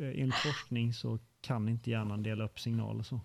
[0.00, 3.20] Eh, Enligt forskning så kan inte hjärnan dela upp signaler så.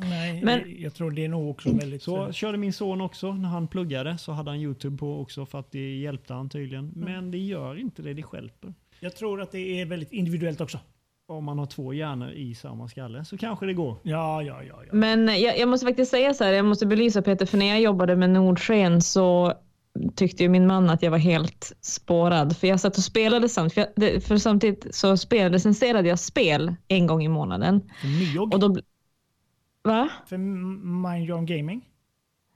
[0.00, 2.02] Nej, Men- jag, tror det är nog också väldigt...
[2.02, 5.58] Så körde min son också när han pluggade så hade han Youtube på också för
[5.58, 6.92] att det hjälpte han tydligen.
[6.94, 8.74] Men det gör inte det, det stjälper.
[9.00, 10.78] Jag tror att det är väldigt individuellt också.
[11.28, 13.96] Om man har två hjärnor i samma skalle så kanske det går.
[14.02, 14.82] Ja, ja, ja.
[14.86, 14.94] ja.
[14.94, 17.80] Men jag, jag måste faktiskt säga så här, jag måste belysa Peter, för när jag
[17.80, 19.54] jobbade med Nordsken så
[20.16, 22.56] tyckte ju min man att jag var helt spårad.
[22.56, 27.24] För jag satt och spelade samtidigt, för, för samtidigt så spelade, jag spel en gång
[27.24, 27.80] i månaden.
[28.00, 28.76] För Och då,
[29.84, 30.08] va?
[30.26, 31.91] för Mind Your Own Gaming.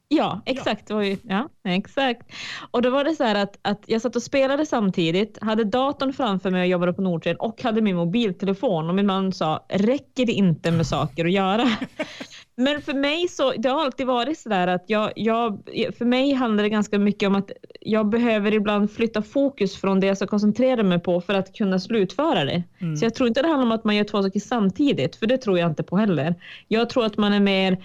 [0.09, 0.90] Ja, exakt.
[0.90, 2.33] Ju, ja, exakt.
[2.71, 6.12] Och då var det så här att, att jag satt och spelade samtidigt, hade datorn
[6.12, 10.27] framför mig och jobbade på Nordtren och hade min mobiltelefon och min man sa, räcker
[10.27, 11.69] det inte med saker att göra?
[12.57, 15.62] Men för mig så, det har alltid varit så där att jag, jag,
[15.99, 20.07] för mig handlar det ganska mycket om att jag behöver ibland flytta fokus från det
[20.07, 22.62] jag ska koncentrera mig på för att kunna slutföra det.
[22.79, 22.97] Mm.
[22.97, 25.38] Så jag tror inte det handlar om att man gör två saker samtidigt, för det
[25.38, 26.35] tror jag inte på heller.
[26.69, 27.79] Jag tror att man är mer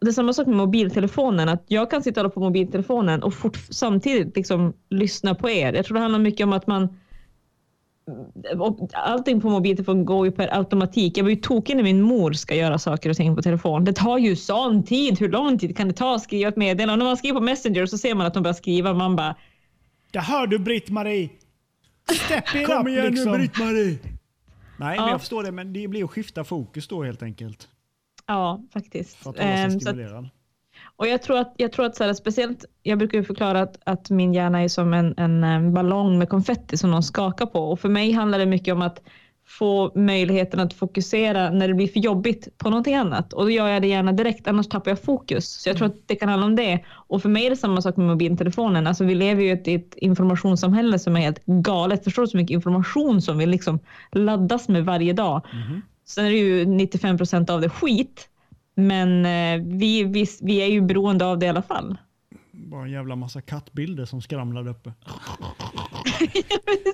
[0.00, 3.58] det är samma sak med mobiltelefonen, att jag kan sitta och på mobiltelefonen och fort,
[3.70, 5.72] samtidigt liksom lyssna på er.
[5.72, 6.88] Jag tror det handlar mycket om att man
[8.58, 11.18] och allting på mobiltelefon går ju per automatik.
[11.18, 13.84] Jag blir ju tokig när min mor ska göra saker och ting på telefon.
[13.84, 15.18] Det tar ju sån tid.
[15.20, 16.92] Hur lång tid kan det ta att skriva ett meddelande?
[16.92, 18.94] Och när man skriver på Messenger så ser man att de börjar skriva.
[18.94, 19.36] Man bara,
[20.12, 21.28] Där hör du Britt-Marie!
[22.12, 23.32] Step it Kom up igen liksom.
[23.32, 23.98] nu Britt-Marie!
[24.78, 25.02] Nej, Ja.
[25.02, 27.68] men jag förstår det, men det blir att skifta fokus då helt enkelt.
[28.28, 29.16] Ja faktiskt.
[29.16, 30.28] För att hålla sig Ehm, så att- stimulerad.
[30.96, 33.78] Och jag tror att, jag tror att så här, speciellt, jag brukar ju förklara att,
[33.86, 37.60] att min hjärna är som en, en, eh, ballong med konfetti som någon skakar på.
[37.70, 39.02] Och för mig handlar det mycket om att
[39.46, 43.32] få möjligheten att fokusera när det blir för jobbigt på någonting annat.
[43.32, 45.48] Och då gör jag det gärna direkt, annars tappar jag fokus.
[45.62, 46.84] Så jag tror att det kan handla om det.
[46.90, 48.86] Och för mig är det samma sak med mobiltelefonen.
[48.86, 52.04] Alltså vi lever ju i ett informationssamhälle som är helt galet.
[52.04, 53.78] Förstår du så mycket information som vi liksom
[54.12, 55.42] laddas med varje dag?
[56.08, 58.28] Sen är det ju 95 procent av det skit.
[58.74, 61.96] Men eh, vi, vi, vi är ju beroende av det i alla fall.
[62.52, 64.92] Bara en jävla massa kattbilder som skramlar där uppe.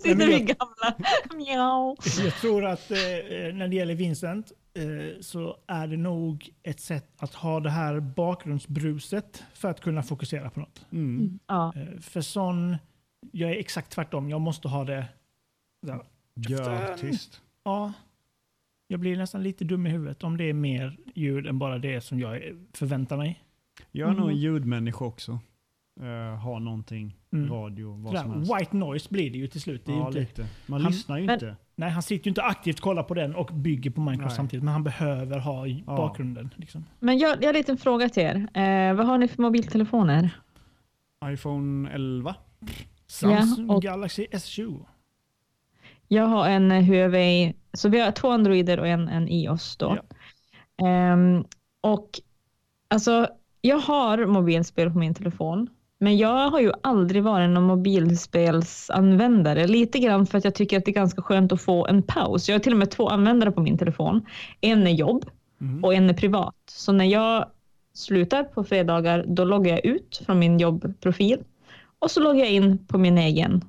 [0.03, 0.95] Sitter men vi jag- gamla.
[1.37, 1.97] Mjau.
[2.25, 2.97] Jag tror att eh,
[3.55, 8.01] när det gäller Vincent eh, så är det nog ett sätt att ha det här
[8.01, 10.87] bakgrundsbruset för att kunna fokusera på något.
[10.93, 11.39] Mm.
[11.47, 11.73] Ja.
[11.77, 12.77] Eh, för sån,
[13.33, 14.31] jag är exakt tvärtom.
[14.31, 15.07] Jag måste ha det.
[16.49, 17.41] Gör tyst.
[17.65, 17.93] Ja,
[18.87, 22.01] jag blir nästan lite dum i huvudet om det är mer ljud än bara det
[22.01, 22.41] som jag
[22.73, 23.41] förväntar mig.
[23.93, 24.37] Jag är nog en Mm.
[24.43, 25.39] ljudmänniska också.
[26.03, 27.51] Uh, ha någonting, Mm.
[27.53, 28.53] radio, vad som helst.
[28.61, 29.87] white noise blir det ju till slut.
[29.87, 30.47] Det är ju Ja, inte, lite.
[30.67, 31.57] Man Han- lyssnar ju Men- inte.
[31.77, 34.37] nej, han sitter ju inte aktivt och kollar på den och bygger på Minecraft Nej.
[34.37, 35.97] samtidigt, men han behöver ha i Ja.
[35.97, 36.51] bakgrunden.
[36.57, 36.85] Liksom.
[37.01, 38.35] Men jag, jag har en liten fråga till er.
[38.55, 40.31] Eh, vad har ni för mobiltelefoner?
[41.25, 42.35] iPhone 11.
[43.07, 44.85] Samsung och- Galaxy S20.
[46.09, 49.97] Jag har en Huawei, så vi har två Androider och en, en iOS då.
[50.85, 51.45] Ehm,
[51.81, 52.21] och
[52.89, 53.29] alltså,
[53.61, 59.67] jag har mobilspel på min telefon, men jag har ju aldrig varit någon mobilspelsanvändare.
[59.67, 62.49] Lite grann för att jag tycker att det är ganska skönt att få en paus.
[62.49, 64.27] Jag har till och med två användare på min telefon.
[64.61, 65.25] En är jobb
[65.59, 65.85] Mhm.
[65.85, 66.55] och en är privat.
[66.67, 67.47] Så när jag
[67.95, 71.39] slutar på fredagar, då loggar jag ut från min jobbprofil
[71.99, 73.65] och så loggar jag in på min egen.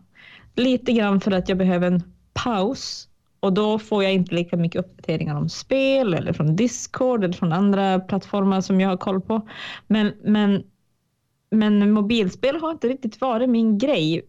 [0.56, 2.04] Lite grann för att jag behöver en
[2.44, 3.08] paus
[3.40, 7.54] och då får jag inte lika mycket uppdateringar om spel eller från Discord eller från
[7.54, 9.48] andra plattformar som jag har koll på.
[9.88, 10.64] Men, men,
[11.52, 14.22] men mobilspel har inte riktigt varit min grej.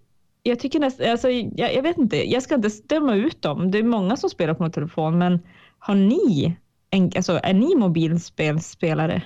[0.42, 3.70] Jag tycker nästan, alltså, jag, jag vet inte, jag ska inte döma ut dem.
[3.70, 5.38] Det är många som spelar på min telefon, men
[5.78, 6.56] har ni,
[6.90, 9.22] en, alltså, är ni mobilspelspelare?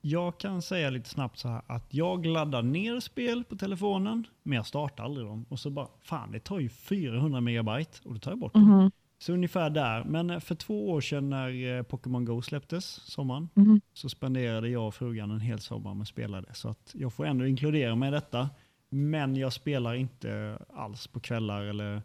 [0.00, 4.56] Jag kan säga lite snabbt så här att jag laddar ner spel på telefonen, men
[4.56, 5.46] jag startar aldrig dem.
[5.48, 8.62] Och så bara, fan det tar ju 400 megabyte och då tar jag bort dem.
[8.62, 10.04] Mhm, Så ungefär där.
[10.04, 13.80] Men eh, för två år sedan när eh, Pokémon Go släpptes, sommaren, mhm.
[13.92, 16.54] så spenderade jag och frugan en hel sommar med spelade.
[16.54, 18.50] Så att jag får ändå inkludera mig i detta.
[18.90, 22.02] Men jag spelar inte alls på kvällar eller...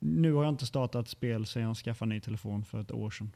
[0.00, 3.30] Nu har jag inte startat spel sedan jag skaffade ny telefon för ett år sedan.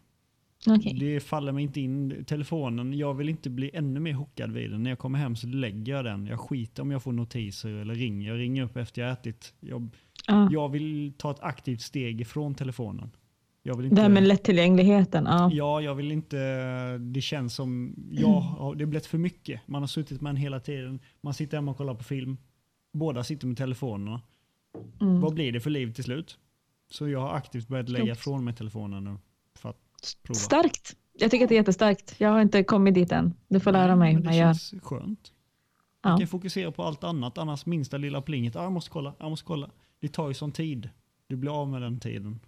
[0.67, 0.97] Okej.
[1.01, 2.25] Det faller mig inte in.
[2.25, 4.83] Telefonen, jag vill inte bli ännu mer hookad vid den.
[4.83, 6.27] När jag kommer hem så lägger jag den.
[6.27, 8.29] Jag skiter om jag får notiser eller ringer.
[8.29, 9.55] Jag ringer upp efter jag ätit.
[9.61, 9.89] Jag,
[10.27, 10.49] Ja.
[10.53, 13.11] jag vill ta ett aktivt steg ifrån telefonen.
[13.63, 15.25] Jag vill Det här med inte, lättillgängligheten.
[15.29, 15.51] Ja.
[15.53, 16.37] ja, jag vill inte...
[16.99, 17.95] Det känns som...
[18.11, 19.61] Jag det har blivit för mycket.
[19.67, 21.01] Man har suttit med den hela tiden.
[21.21, 22.37] Man sitter hemma och kollar på film.
[22.93, 24.21] Båda sitter med telefonerna.
[25.01, 25.21] Mm.
[25.21, 26.39] Vad blir det för liv till slut?
[26.91, 28.21] Så jag har aktivt börjat lägga Klokt.
[28.21, 29.17] ifrån mig telefonen nu.
[30.23, 30.35] Prova.
[30.39, 30.97] Starkt.
[31.13, 32.15] Jag tycker att det är jättestarkt.
[32.19, 33.35] Jag har inte kommit dit än.
[33.49, 34.45] Du får lära mig men hur Det man gör.
[34.55, 35.33] känns skönt.
[36.03, 36.09] Ja.
[36.11, 38.57] Man kan fokusera på allt annat, annars minsta lilla plinget.
[38.57, 39.71] Ah, jag måste kolla, jag måste kolla.
[40.01, 40.89] Det tar ju sån tid.
[41.27, 42.41] Du blir av med den tiden.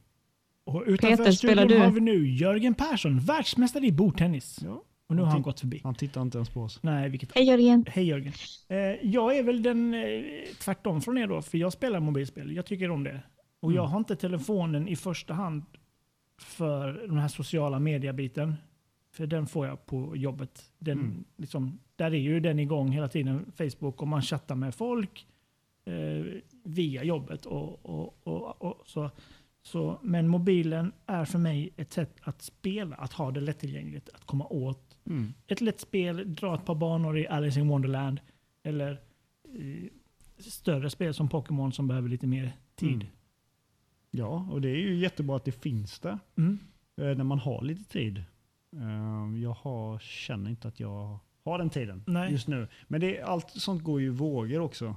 [0.65, 1.79] Och utanför Peter, spelar du?
[1.79, 4.59] har vi nu Jörgen Persson, världsmästare i bordtennis.
[4.65, 4.83] Ja.
[5.09, 5.81] Och nu har han gått förbi.
[5.85, 6.79] Han tittar inte ens på oss.
[6.83, 7.35] Nej, vilket...
[7.35, 7.85] Hej Jörgen.
[7.89, 8.33] Hej Jörgen.
[8.69, 10.01] Eh, jag är väl den eh,
[10.61, 12.57] tvärtom från er då, för jag spelar mobilspel.
[12.57, 13.23] Jag tycker om det.
[13.61, 13.91] Och jag Mm.
[13.93, 15.63] har inte telefonen i första hand
[16.45, 18.55] för den här sociala media-biten.
[19.11, 20.73] För den får jag på jobbet.
[20.79, 21.25] Den, Mm.
[21.37, 25.27] liksom, där är ju den igång hela tiden, Facebook, och man chattar med folk
[25.85, 26.27] eh,
[26.65, 27.47] via jobbet.
[27.47, 29.11] Och, och, och, och, så,
[29.63, 34.25] så, men mobilen är för mig ett sätt att spela, att ha det lättillgängligt, att
[34.27, 35.35] komma åt Mm.
[35.47, 38.21] ett lätt spel, dra ett par banor i Alice in Wonderland
[38.63, 38.91] eller
[39.59, 39.91] eh,
[40.39, 42.95] större spel som Pokémon som behöver lite mer tid.
[42.95, 43.07] Mm.
[44.17, 46.19] Ja, och det är ju jättebra att det finns där.
[46.39, 46.59] Mm.
[47.01, 48.19] eh, När man har lite tid.
[48.77, 52.33] Eh, Jag har, känner inte att jag har den tiden Nej.
[52.33, 52.69] just nu.
[52.89, 54.97] Men det, allt sånt går ju i vågor också.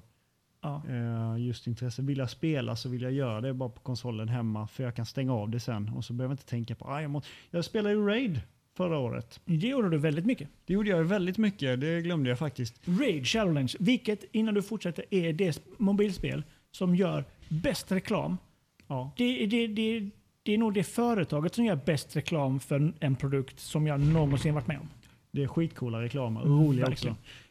[0.62, 0.84] Ja.
[0.90, 2.02] Eh, just intresse.
[2.02, 5.06] Vill jag spela så vill jag göra det bara på konsolen hemma för jag kan
[5.06, 7.96] stänga av det sen och så behöver jag inte tänka på ah, jag, jag spelade
[7.96, 8.42] ju Raid
[8.78, 9.40] förra året.
[9.46, 10.50] Det gjorde du väldigt mycket.
[10.66, 12.82] Det gjorde jag väldigt mycket, det glömde jag faktiskt.
[12.86, 18.38] Raid Shadowlands, vilket innan du fortsätter är det sp- mobilspel som gör bäst reklam.
[18.88, 19.12] Ja.
[19.18, 20.10] Det, det, det,
[20.44, 24.54] det är nog det företaget som gör bäst reklam för en produkt som jag någonsin
[24.54, 24.90] varit med om.
[25.32, 27.08] Det är skitcoola reklamer, Mm, roliga också.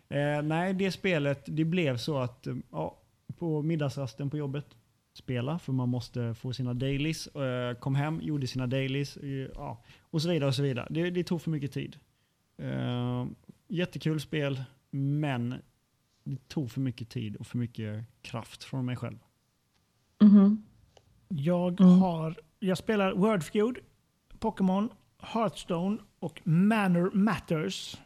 [0.08, 2.98] Eh, nej, det spelet, det blev så att eh, ja,
[3.38, 4.66] på middagsrasten på jobbet
[5.12, 7.26] spela, för man måste få sina dailies.
[7.26, 10.48] Eh, kom hem, gjorde sina dailies eh, ja, och så vidare.
[10.48, 10.86] och så vidare.
[10.90, 11.96] Det, det tog för mycket tid.
[12.58, 13.26] Eh,
[13.68, 15.54] jättekul spel, men
[16.24, 19.18] det tog för mycket tid och för mycket kraft från mig själv.
[20.22, 20.64] Mhm.
[21.28, 21.98] Jag Mm.
[21.98, 23.76] har jag spelar Wordfeud,
[24.38, 24.88] Pokémon,
[25.22, 27.96] Hearthstone och Manor Matters.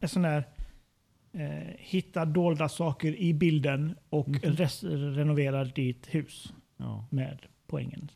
[0.00, 0.48] En sån där
[1.32, 7.06] eh, hitta dolda saker i bilden och res- renovera ditt hus Ja.
[7.10, 8.10] med poängen.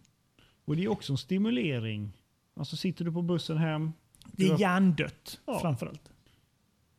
[0.64, 2.12] Och det är också en stimulering.
[2.56, 3.92] Alltså sitter du på bussen hem.
[4.32, 5.58] Det är hjärndött Ja.
[5.60, 6.12] framförallt.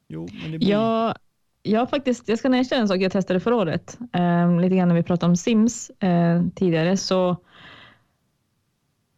[0.07, 0.69] Jo, men det blir...
[0.69, 1.15] Jag,
[1.63, 3.97] jag, faktiskt, jag ska erkänna en sak jag testade förra året.
[4.13, 6.97] Eh, lite grann när vi pratade om Sims eh, tidigare.
[6.97, 7.37] Så,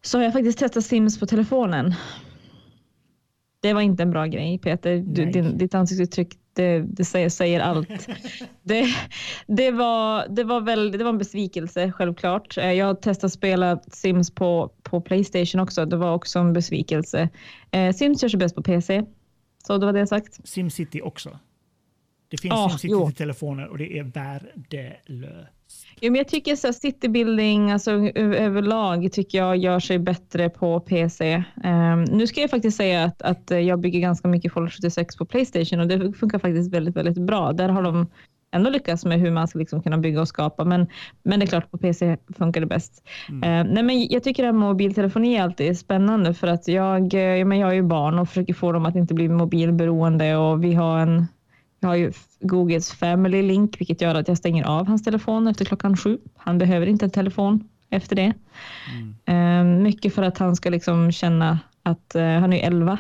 [0.02, 1.94] så har jag faktiskt testat Sims på telefonen.
[3.62, 4.98] Det var inte en bra grej Peter.
[4.98, 8.08] Du, din, ditt ansiktsuttryck det, det säger, säger allt.
[8.64, 8.86] det,
[9.48, 12.58] det, var, det, var väl, det var en besvikelse självklart.
[12.58, 15.86] Eh, Jag har testat spela Sims på, på Playstation också.
[15.86, 17.30] Det var också en besvikelse.
[17.72, 19.04] Eh, Sims körs bäst på PC.
[19.68, 20.48] Så det var det sagt.
[20.48, 21.40] Simcity också.
[22.34, 23.06] Det finns jo.
[23.06, 25.50] till telefoner och det är värdelöst.
[26.00, 31.44] Jo, men jag tycker så citybuilding alltså, överlag tycker jag gör sig bättre på PC.
[31.64, 35.26] Ehm, nu ska jag faktiskt säga att, att jag bygger ganska mycket Fallout 76 på
[35.26, 37.54] Playstation och det funkar faktiskt väldigt, väldigt bra.
[37.54, 38.08] Där har de
[38.52, 40.66] ändå lyckats med hur man ska liksom kunna bygga och skapa.
[40.66, 40.88] Men,
[41.24, 43.04] men det är klart, på PC funkar det bäst.
[43.44, 47.60] Ehm, nej, men jag tycker att mobiltelefoni är alltid spännande för att jag, eh, men
[47.60, 51.00] jag är ju barn och försöker få dem att inte bli mobilberoende och vi har
[51.00, 51.28] en
[51.84, 55.66] jag har ju Googles Family Link, vilket gör att jag stänger av hans telefon efter
[55.66, 56.18] klockan sju.
[56.36, 58.34] Han behöver inte en telefon efter det.
[59.26, 62.98] Eh, mycket för att han ska liksom känna att eh, han är 11.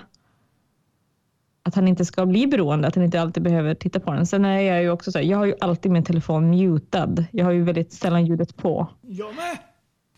[1.64, 4.28] Att han inte ska bli beroende, att han inte alltid behöver titta på den.
[4.28, 7.26] Sen är jag ju också så här, jag har ju alltid min telefon mutad.
[7.32, 8.88] Jag har ju väldigt sällan ljudet på.
[9.02, 9.58] Jag med!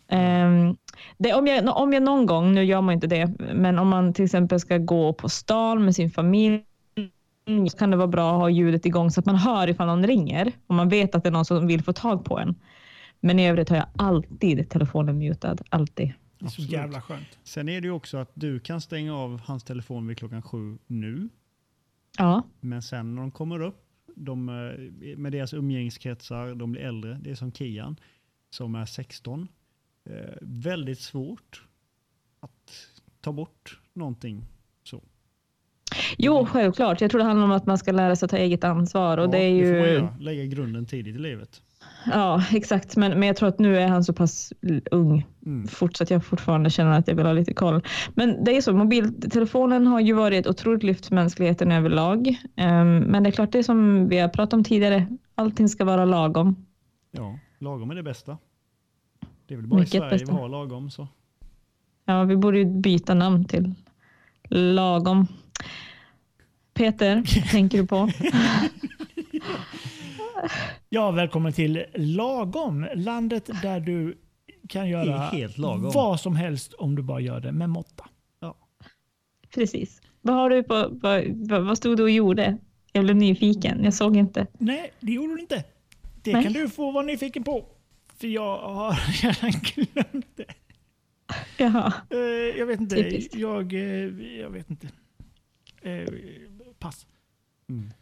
[0.08, 0.76] Ehm,
[1.18, 4.14] det, om, jag, om jag någon gång, nu gör man inte det, men om man
[4.14, 6.64] till exempel ska gå på stan med sin familj
[7.46, 10.08] så kan det vara bra att ha ljudet igång så att man hör ifall någon
[10.08, 12.56] ringer och man vet att det är någon som vill få tag på en.
[13.20, 15.58] Men i övrigt har jag alltid telefonen mutad.
[15.70, 16.14] Alltid.
[16.40, 17.40] Det är så jävla skönt.
[17.44, 20.78] Sen är det ju också att du kan stänga av hans telefon vid klockan sju
[20.88, 21.30] nu.
[22.18, 27.20] Ja, Men sen när de kommer upp, de, eh, med deras umgängeskretsar, de blir äldre.
[27.22, 27.96] Det är som Kian
[28.50, 29.48] som är 16.
[30.10, 31.64] Eh, väldigt svårt
[32.40, 34.46] att ta bort någonting.
[34.84, 35.02] Så.
[36.18, 37.02] Jo självklart.
[37.02, 39.24] Jag tror det handlar om att man ska lära sig att ta eget ansvar och
[39.24, 39.94] Ja, det är får man ju.
[39.94, 40.16] göra.
[40.20, 41.62] Lägga grunden tidigt i livet.
[42.14, 42.96] Ja, exakt.
[42.98, 44.54] Men, men jag tror att nu är han så pass
[44.92, 45.68] ung Mm.
[45.68, 47.82] fortsatt jag fortfarande känner att jag vill ha lite koll.
[48.16, 52.36] Men det är så, mobiltelefonen har ju varit ett otroligt lyft för mänskligheten överlag.
[52.56, 55.86] Ehm, men det är klart, det är som vi har pratat om tidigare, allting ska
[55.86, 56.66] vara lagom.
[57.12, 58.38] Ja, lagom är det bästa.
[59.48, 60.32] Det är väl bara Mycket i Sverige bästa.
[60.34, 60.92] vi har lagom.
[60.92, 61.08] Så.
[62.06, 63.74] Ja, vi borde ju byta namn till
[64.50, 65.28] lagom.
[66.76, 68.10] Peter, tänker du på?
[70.90, 72.88] Ja, välkommen till Lagom.
[72.96, 74.18] Landet där du
[74.70, 75.92] kan göra är helt lagom.
[75.94, 78.06] vad som helst om du bara gör det med måtta.
[79.54, 80.02] Precis.
[80.22, 81.24] Vad har du på, vad,
[81.66, 82.58] vad, stod du och gjorde?
[82.92, 84.48] Jag blev nyfiken, jag såg inte.
[84.58, 85.64] Nej, det gjorde du inte.
[86.24, 86.44] Det Nej.
[86.44, 87.66] kan du få vara nyfiken på.
[88.18, 88.92] För jag har
[89.24, 90.54] redan glömt det.
[91.58, 91.94] Jaha.
[92.10, 92.96] Eh, jag vet inte.
[92.96, 93.36] Typiskt.
[93.36, 94.88] Jag, eh, jag vet inte.
[96.80, 97.08] Pass.
[97.70, 97.94] Mm.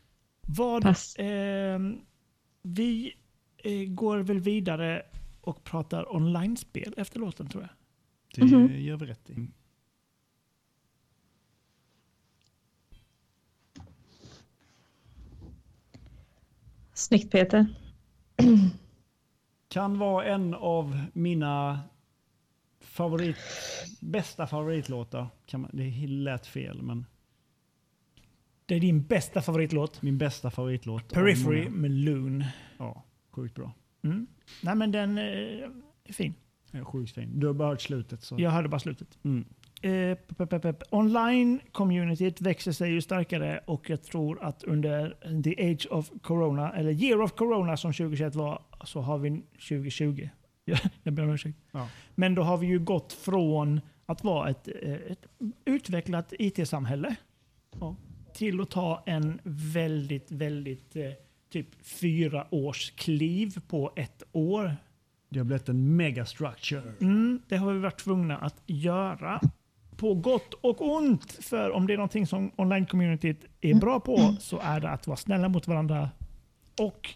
[0.41, 1.15] Vad, Pass.
[1.15, 1.79] Eh,
[2.62, 3.13] vi
[3.57, 5.03] eh, går väl vidare
[5.41, 7.69] och pratar online-spel efter låten tror jag.
[8.36, 8.81] Det Mhm.
[8.81, 9.47] gör vi rätt i.
[16.93, 17.65] Snyggt Peter.
[19.67, 21.79] Kan vara en av mina
[22.79, 23.38] favorit,
[24.01, 25.27] bästa favoritlåtar.
[25.45, 27.05] Kan man, det lät fel, men
[28.65, 30.02] Det är din bästa favoritlåt.
[30.02, 31.04] min bästa favoritlåt.
[31.12, 32.43] av Periphery med Loon.
[32.78, 33.73] Ja, sjukt bra.
[34.04, 34.28] Mm.
[34.62, 35.23] Nej men den eh,
[36.04, 36.34] är fin.
[36.71, 37.39] Ja, sjukt fin.
[37.39, 38.23] Du har bara hört slutet.
[38.23, 38.36] Så.
[38.39, 39.19] Jag hörde bara slutet.
[39.23, 39.45] Mm.
[39.82, 40.17] Eh.
[40.89, 46.91] Online-communityt växer sig ju starkare och jag tror att under the age of corona, eller
[46.91, 50.30] year of corona som 2021 var, så har vi 2020.
[50.65, 51.58] Ja, jag ber om ursäkt.
[51.71, 51.89] Ja.
[52.15, 55.26] Men då har vi ju gått från att vara ett, eh, ett
[55.65, 57.15] utvecklat IT-samhälle
[57.80, 57.95] Ja.
[58.34, 61.12] Till att ta en väldigt, väldigt eh,
[61.50, 64.76] typ fyra års kliv på ett år.
[65.30, 66.93] Det har blivit en megastructure.
[67.02, 69.41] Mm, det har vi varit tvungna att göra.
[69.98, 71.32] På gott och ont.
[71.32, 75.17] För om det är någonting som online-communityt är bra på så är det att vara
[75.17, 76.10] snälla mot varandra
[76.80, 77.10] och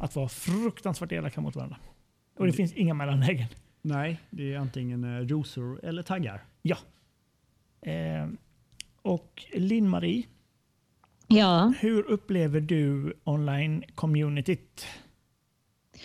[0.00, 1.76] att vara fruktansvärt elaka mot varandra.
[2.38, 3.48] Och det finns inga mellanlägen.
[3.82, 6.44] Nej, det är antingen eh, rosor eller taggar.
[6.62, 6.76] Ja.
[7.90, 8.28] Eh,
[9.02, 10.26] och Linn-Marie,
[11.28, 14.86] Ja, hur upplever du online-communityt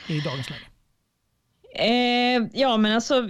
[0.07, 0.61] i dagens läge?
[1.75, 3.21] eh, ja men alltså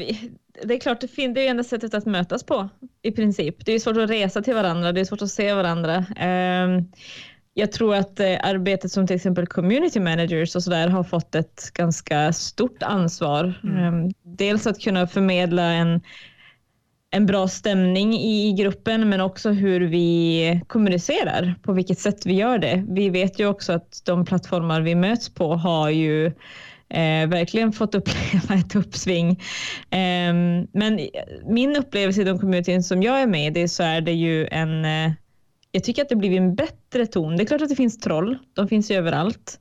[0.64, 2.70] det är klart, det, är enda sättet att mötas på
[3.02, 3.66] i princip.
[3.66, 6.06] Det är svårt att resa till varandra, det är svårt att se varandra.
[6.18, 6.92] Ehm,
[7.54, 11.72] jag tror att eh, arbetet som till exempel community managers och sådär har fått ett
[11.74, 13.54] ganska stort ansvar.
[13.64, 16.02] Ehm, dels att kunna förmedla en,
[17.12, 22.58] en bra stämning i gruppen, men också hur vi kommunicerar, på vilket sätt vi gör
[22.58, 22.86] det.
[22.90, 26.26] Vi vet ju också att de plattformar vi möts på har ju
[26.90, 29.30] eh, verkligen fått uppleva ett uppsving.
[29.90, 30.34] Eh,
[30.74, 31.10] men
[31.46, 34.86] min upplevelse i de communityn som jag är med i så är det ju en
[34.86, 35.12] eh,
[35.72, 37.38] jag tycker att det blivit en bättre ton.
[37.38, 38.38] Det är klart att det finns troll.
[38.54, 39.60] De finns ju överallt.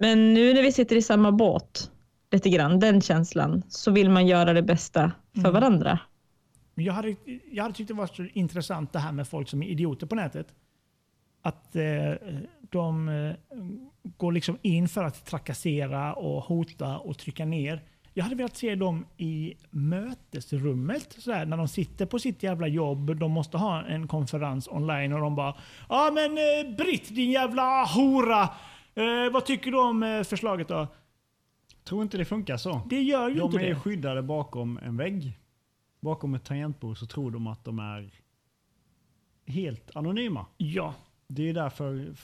[0.00, 1.90] Men nu när vi sitter i samma båt,
[2.32, 5.98] lite grann, den känslan, så vill man göra det bästa för varandra.
[6.78, 7.16] Men Jag hade,
[7.50, 10.14] jag hade tyckt det var så intressant det här med folk som är idioter på
[10.14, 10.54] nätet.
[11.42, 12.12] Att eh,
[12.70, 13.32] de eh,
[14.16, 17.82] går liksom in för att trakassera och hota och trycka ner.
[18.14, 23.16] Jag hade velat se dem i mötesrummet, sådär, när de sitter på sitt jävla jobb.
[23.16, 25.54] De måste ha en konferens online och de bara
[25.88, 28.42] Ja men eh, Britt din jävla hora!
[28.94, 30.86] Eh, vad tycker du om eh, förslaget då?
[31.84, 32.80] Tror inte det funkar så.
[32.90, 33.74] Det gör ju De inte är det.
[33.74, 35.37] skyddade bakom en vägg.
[36.00, 38.10] Bakom ett tangentbord så tror de att de är
[39.46, 40.46] helt anonyma.
[40.56, 40.94] Ja.
[41.28, 42.14] Det är därför,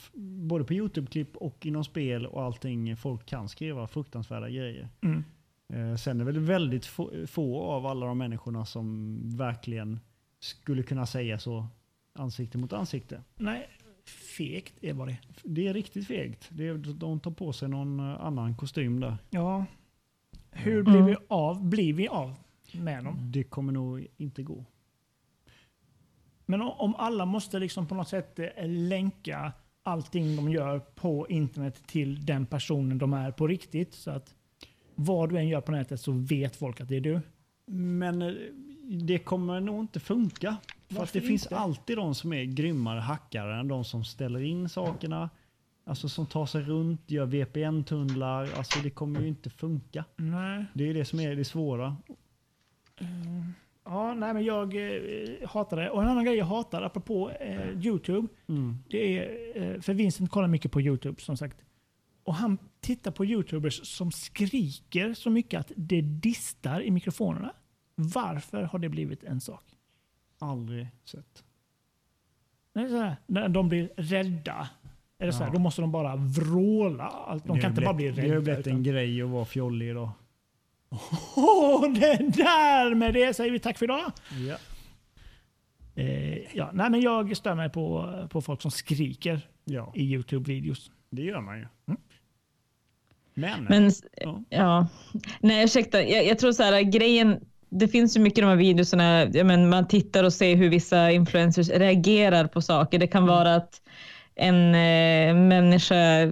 [0.47, 4.89] både på YouTube-klipp och inom spel och allting, folk kan skriva fruktansvärda grejer.
[5.01, 5.23] Mm.
[5.73, 9.99] Eh, sen är det väl väldigt få, få av alla de människorna som verkligen
[10.39, 11.67] skulle kunna säga så
[12.13, 13.21] ansikte mot ansikte.
[13.35, 13.67] Nej,
[14.37, 15.19] fegt är vad det är.
[15.43, 16.49] Det är riktigt fegt.
[16.51, 19.17] Det är, de tar på sig någon annan kostym där.
[19.29, 19.65] Ja.
[20.51, 20.83] Hur Mm.
[20.93, 21.65] blir vi av?
[21.65, 22.35] Blir vi av
[22.79, 23.31] med dem?
[23.31, 24.65] Det kommer nog inte gå.
[26.45, 29.51] Men om alla måste liksom på något sätt eh, länka
[29.83, 33.93] allting de gör på internet till den personen de är på riktigt.
[33.93, 34.35] Så att
[34.95, 37.21] vad du än gör på nätet så vet folk att det är du.
[37.71, 38.33] Men eh,
[38.83, 40.57] det kommer nog inte funka.
[40.87, 41.57] För att det finns inte?
[41.57, 45.29] alltid de som är grymmare hackare än de som ställer in sakerna.
[45.87, 48.49] Alltså som tar sig runt, gör VPN-tunnlar.
[48.57, 50.05] Alltså det kommer ju inte funka.
[50.15, 50.65] Nej.
[50.73, 51.97] Det är det som är det svåra.
[53.87, 55.89] Ja, nej men jag eh, hatar det.
[55.89, 58.77] Och en annan grej jag hatar, apropå eh, YouTube, Mm.
[58.89, 61.57] det är, eh, för Vincent kollar mycket på YouTube som sagt.
[62.23, 67.53] Och han tittar på YouTubers som skriker så mycket att det distar i mikrofonerna.
[67.95, 69.63] Varför har det blivit en sak?
[70.39, 71.43] Aldrig sett.
[72.73, 74.69] Är så här, när de blir rädda.
[75.17, 75.53] Är det så här, Ja.
[75.53, 77.03] då måste de bara vråla.
[77.03, 78.41] Allt- De kan inte bara bli Det har rädda.
[78.41, 80.09] blivit en utan- grej att vara fjollig idag.
[81.35, 84.11] Åh, det där med det säger vi tack för idag.
[84.47, 84.57] Ja.
[85.95, 90.91] Eh, ja, nej, men jag stör mig på, på folk som skriker ja, i YouTube-videos.
[91.09, 91.67] det gör man ju.
[91.87, 92.01] Mm.
[93.33, 94.43] Men, Men Ja.
[94.49, 94.87] ja,
[95.39, 98.55] nej ursäkta, jag, jag tror så här grejen, det finns ju mycket i de här
[98.55, 102.99] videorna, men man tittar och ser hur vissa influencers reagerar på saker.
[102.99, 103.81] Det kan vara att
[104.35, 106.31] en eh, människa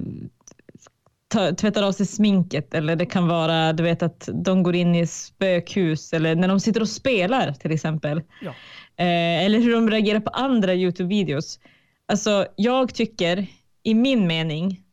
[1.34, 4.96] ta, tvättar av sig sminket eller det kan vara du vet att de går in
[4.96, 8.22] i spökhus eller när de sitter och spelar till exempel.
[8.41, 8.50] Ja.
[8.98, 11.60] Eh, eller hur de reagerar på andra Youtube-videos.
[12.06, 13.48] Alltså jag tycker
[13.84, 14.84] i min mening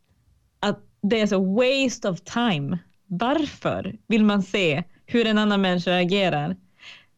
[0.61, 2.79] att det är så waste of time.
[3.07, 6.57] Varför vill man se hur en annan människa reagerar?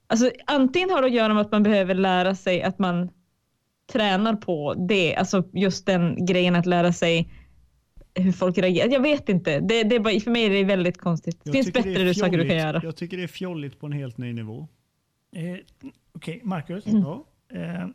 [0.07, 3.11] Alltså, antingen har det att göra med att man behöver lära sig att man
[3.93, 7.29] tränar på det, alltså just den grejen att lära sig
[8.15, 8.89] hur folk reagerar.
[8.89, 9.61] Jag vet inte.
[9.61, 11.41] Det, det är bara, för mig är det väldigt konstigt.
[11.45, 12.81] Det jag finns tycker det bättre saker du kan göra.
[12.85, 14.69] Jag tycker det är fjolligt på en helt ny nivå.
[15.37, 15.57] Eh,
[16.15, 16.85] Okej, Marcus.
[16.87, 17.25] Ja.
[17.53, 17.87] Eh,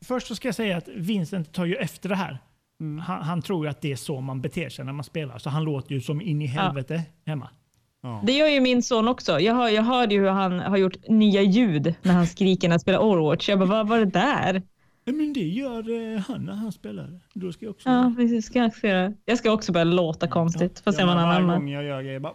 [0.00, 2.38] först så ska jag säga att Vincent tar ju efter det här.
[2.80, 2.98] Mm.
[2.98, 5.38] Han, han tror ju att det är så man beter sig när man spelar.
[5.38, 7.50] Så han låter ju som in i helvete hemma.
[8.02, 8.22] Ja.
[8.26, 9.40] Det gör ju min son också.
[9.40, 12.72] Jag, hör, jag hörde ju hur han har gjort nya ljud när han skriker när
[12.72, 13.48] han spelar Overwatch.
[13.48, 14.62] Jag bara, vad var det där?
[15.04, 17.20] Men det gör eh, han när han spelar.
[17.34, 17.88] Då ska jag också...
[17.88, 18.46] Ja, precis.
[18.46, 19.12] Ska jag, också göra.
[19.24, 20.80] jag ska också börja låta konstigt.
[20.80, 21.58] Får se men någon varje annan.
[21.60, 22.34] gång jag gör grejer bara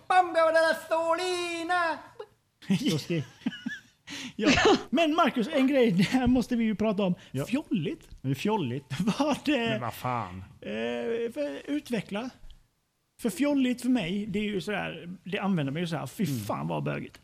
[0.52, 1.98] där Stålina!
[2.92, 3.24] Så skri-
[4.36, 4.50] Ja.
[4.90, 7.16] Men Marcus, en grej det här måste vi ju prata om.
[7.32, 7.46] Ja.
[7.46, 8.08] Fjolligt?
[8.38, 8.86] Fjolligt.
[9.20, 9.80] Vad Men det...
[9.82, 10.44] vad fan.
[10.62, 12.30] Eh, för, utveckla.
[13.22, 16.68] För fjolligt för mig, det är ju sådär, det använder man ju såhär, fy fan
[16.68, 17.20] vad bögigt.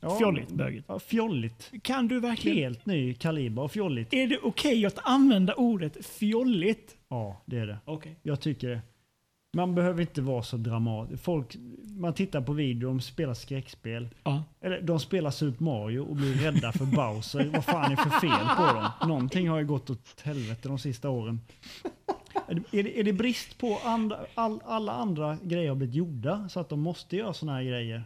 [0.00, 0.84] Ja, Fjolligt, bögigt.
[0.88, 1.72] Ja, fjolligt.
[1.82, 2.58] Kan du verkligen...
[2.58, 4.12] Helt ny kaliber av fjolligt.
[4.14, 6.96] Är det okej att använda ordet fjolligt?
[7.08, 7.78] Ja, det är det.
[7.84, 8.16] Okej.
[8.22, 8.80] Jag tycker det.
[9.56, 11.22] Man behöver inte vara så dramatisk.
[11.22, 14.08] Folk, man tittar på video, de spelar skräckspel.
[14.24, 14.44] Ja.
[14.60, 17.50] Eller de spelar Super Mario och blir rädda för Bowser.
[17.52, 19.08] Vad fan är för fel på dem?
[19.08, 21.40] Någonting har ju gått åt helvete de sista åren.
[22.48, 25.94] Är det, är det, är det brist på andra, all, alla andra grejer har blivit
[25.94, 28.04] gjorda så att de måste göra såna här grejer?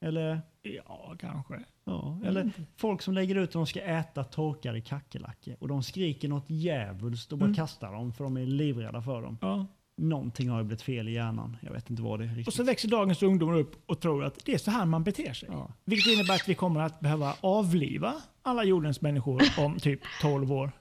[0.00, 0.40] Eller?
[0.88, 1.60] Ja, kanske.
[1.84, 6.28] Ja, eller folk som lägger ut att de ska äta torkade kackerlackor och de skriker
[6.28, 7.54] något djävulskt och bara Mm.
[7.56, 9.38] kastar dem för de är livrädda för dem.
[9.40, 9.66] Ja.
[9.98, 11.56] Någonting har ju blivit fel i hjärnan.
[11.60, 12.46] Jag vet inte vad det är riktigt.
[12.48, 15.32] Och så växer dagens ungdomar upp och tror att det är så här man beter
[15.32, 15.48] sig.
[15.52, 15.72] Ja.
[15.84, 20.72] Vilket innebär att vi kommer att behöva avliva alla jordens människor om typ 12 år.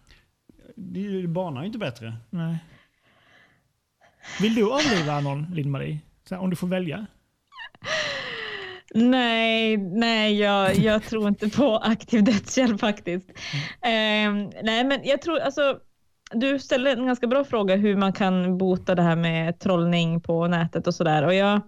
[0.75, 2.15] Det banar ju inte bättre.
[2.29, 2.57] Nej.
[4.41, 5.99] Vill du avliva någon, Linn-Marie?
[6.31, 7.05] Om du får välja?
[8.97, 13.29] Nej, nej jag, jag tror inte på aktiv dödshjälp faktiskt.
[13.81, 14.31] Eh,
[14.63, 15.79] nej, men jag tror alltså
[16.31, 20.47] du ställde en ganska bra fråga hur man kan bota det här med trollning på
[20.47, 21.25] nätet och sådär.
[21.25, 21.61] Och jag,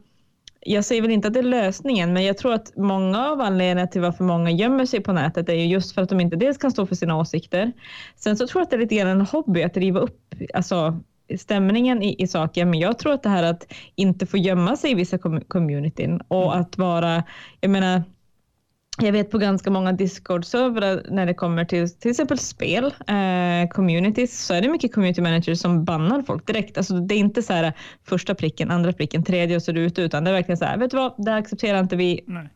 [0.60, 3.88] jag säger väl inte att det är lösningen, men jag tror att många av anledningarna
[3.88, 6.58] till varför många gömmer sig på nätet är ju just för att de inte dels
[6.58, 7.72] kan stå för sina åsikter.
[8.16, 11.00] Sen så tror jag att det är lite grann en hobby att riva upp alltså,
[11.38, 12.70] stämningen i, i saken.
[12.70, 16.22] Men jag tror att det här att inte få gömma sig i vissa com- communityn
[16.28, 17.24] och att vara,
[17.62, 18.04] jag menar,
[19.02, 24.46] jag vet på ganska många Discord-servrar när det kommer till till exempel spel, eh, communities,
[24.46, 26.78] så är det mycket community managers som bannar folk direkt.
[26.78, 27.74] Alltså, det är inte så här
[28.04, 30.66] första pricken, andra pricken, tredje och så är det ute, utan det är verkligen så
[30.66, 32.24] här, vet du vad, det här accepterar inte vi.
[32.28, 32.50] Nej.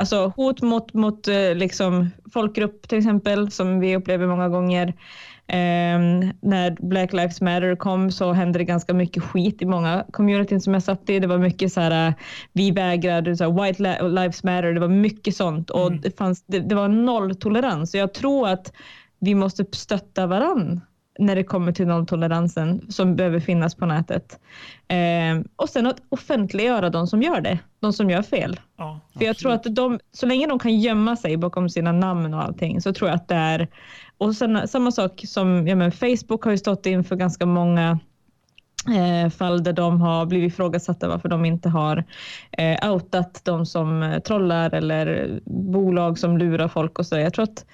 [0.00, 4.94] Alltså hot mot, mot eh, liksom, folkgrupp till exempel, som vi upplever många gånger.
[5.52, 10.60] Ehm, när Black Lives Matter kom så hände det ganska mycket skit i många communityn
[10.60, 11.18] som jag satt i.
[11.18, 12.14] Det var mycket så här, eh,
[12.52, 16.00] vi vägrade, så här, White Li- Lives Matter, det var mycket sånt och Mm.
[16.00, 17.90] det, fanns, det, det var nolltolerans.
[17.90, 18.72] Så jag tror att
[19.20, 20.80] vi måste stötta varann
[21.18, 24.40] när det kommer till nolltoleransen som behöver finnas på nätet.
[24.88, 28.60] Ehm, och sen att offentliggöra de som gör det, de som gör fel.
[28.76, 29.00] Ja.
[29.18, 32.42] För jag tror att de, så länge de kan gömma sig bakom sina namn och
[32.42, 33.68] allting så tror jag att det är...
[34.18, 37.98] Och sen, samma sak som ja, men Facebook har ju stått inför ganska många
[38.96, 42.04] eh, fall där de har blivit ifrågasatta varför de inte har
[42.52, 47.18] eh, outat de som eh, trollar eller bolag som lurar folk och så.
[47.18, 47.64] Jag tror att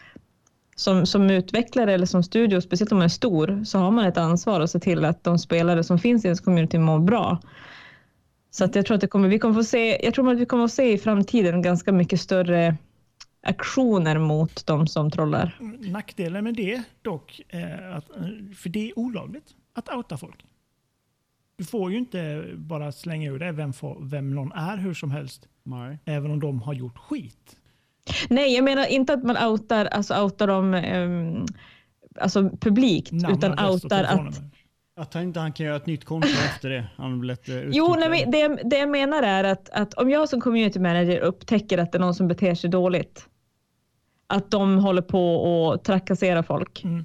[0.74, 4.16] som, som utvecklare eller som studio, speciellt om man är stor, så har man ett
[4.16, 7.40] ansvar att se till att de spelare som finns i ens community mår bra.
[8.50, 10.46] Så att jag tror att det kommer, vi kommer få se, jag tror att vi
[10.46, 12.76] kommer att se i framtiden ganska mycket större
[13.42, 15.58] aktioner mot de som trollar.
[15.80, 20.44] Nackdelen med det dock, är att, eh, för det är olagligt att outa folk.
[21.56, 25.10] Du får ju inte bara slänga ur det vem, får, vem någon är hur som
[25.10, 25.98] helst, Nej.
[26.04, 27.56] även om de har gjort skit.
[28.28, 31.46] Nej, jag menar inte att man outar, alltså outar dem um,
[32.20, 34.40] alltså publikt, Namn, utan outar att.
[34.96, 36.86] Att han inte han kan göra ett nytt konto efter det.
[36.96, 40.28] Han blivit uh, Jo, nej, men det, det jag menar är att, att om jag
[40.28, 43.28] som community manager upptäcker att det är någon som beter sig dåligt,
[44.26, 47.04] att de håller på och trakasserar folk, Mm.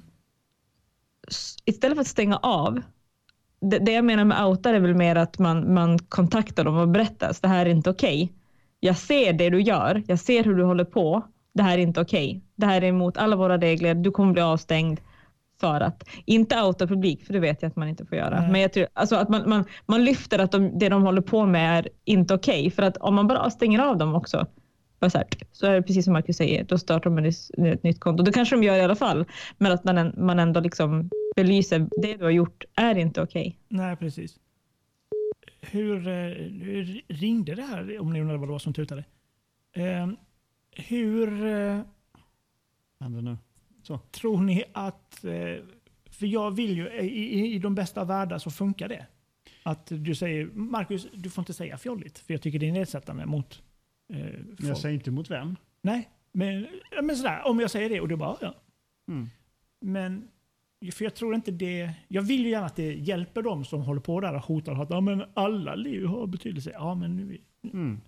[1.64, 2.80] istället för att stänga av,
[3.60, 6.88] det, det jag menar med outar är väl mer att man, man kontaktar dem och
[6.88, 8.32] berättar att det här är inte okej.
[8.80, 11.22] Jag ser det du gör, jag ser hur du håller på,
[11.52, 12.40] det här är inte okej.
[12.56, 15.00] Det här är emot alla våra regler, du kommer bli avstängd
[15.60, 18.40] för att, inte outa publik, för det vet jag att man inte får göra.
[18.40, 18.50] Nej.
[18.50, 21.46] Men jag tror, alltså att man, man, man lyfter att de, det de håller på
[21.46, 22.70] med är inte okej.
[22.70, 24.46] För att om man bara stänger av dem också,
[25.00, 27.26] så, här, så är det precis som Marcus säger, då startar man
[27.72, 28.22] ett nytt konto.
[28.22, 29.24] Det kanske de gör i alla fall,
[29.58, 33.58] men att man, man ändå liksom belyser, det du har gjort är inte okej.
[33.68, 34.36] Nej, precis.
[35.60, 36.14] Hur, eh,
[36.62, 39.04] hur ringde det här, om ni undrar vad det var som tutade?
[39.72, 40.08] Eh,
[40.70, 41.80] hur eh,
[43.00, 43.36] Händer nu.
[44.10, 45.24] tror ni att...
[45.24, 45.64] Eh,
[46.10, 49.06] för jag vill ju, i, i, de bästa världar så funkar det.
[49.62, 53.26] Att du säger, Marcus, du får inte säga fjolligt, för jag tycker det är nedsättande
[53.26, 53.62] mot
[54.12, 54.60] eh, folk.
[54.60, 55.56] jag säger inte mot vem.
[55.82, 56.66] Nej, men,
[57.02, 58.54] men sådär, om jag säger det och du bara, ja.
[59.08, 59.28] Mm.
[59.80, 60.28] Men,
[60.92, 61.90] för jag tror inte det...
[62.08, 64.94] Jag vill ju gärna att det hjälper dem som håller på där och hotar hatar.
[64.94, 66.70] Ja, men alla liv har betydelse.
[66.74, 67.38] Ja, men, nu,
[67.72, 68.00] Mm.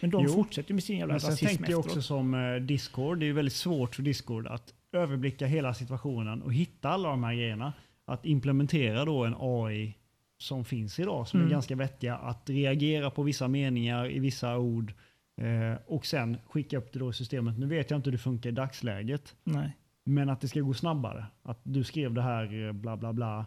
[0.00, 0.32] men de Jo.
[0.32, 1.86] fortsätter med sin jävla Men sen rasism tänker jag efteråt.
[1.86, 6.54] också som eh, Discord, det är väldigt svårt för Discord att överblicka hela situationen och
[6.54, 7.72] hitta alla de här grejerna.
[8.04, 9.94] Att implementera då en AI
[10.38, 11.46] som finns idag som Mm.
[11.48, 12.16] är ganska vettiga.
[12.16, 14.92] Att reagera på vissa meningar i vissa ord
[15.40, 17.58] eh, och sen skicka upp det då i systemet.
[17.58, 19.34] Nu vet jag inte hur det funkar i dagsläget.
[19.44, 19.76] Nej.
[20.08, 21.26] Men att det ska gå snabbare.
[21.42, 23.46] Att du skrev det här eh, bla bla bla.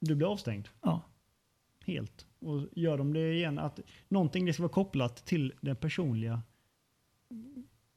[0.00, 1.00] Du blir avstängd Ja.
[1.86, 2.26] helt.
[2.38, 6.42] Och gör de det igen, att någonting det ska vara kopplat till den personliga,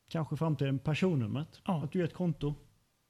[0.10, 1.62] kanske framtiden personnumret.
[1.66, 1.84] Ja.
[1.84, 2.54] Att du gör ett konto.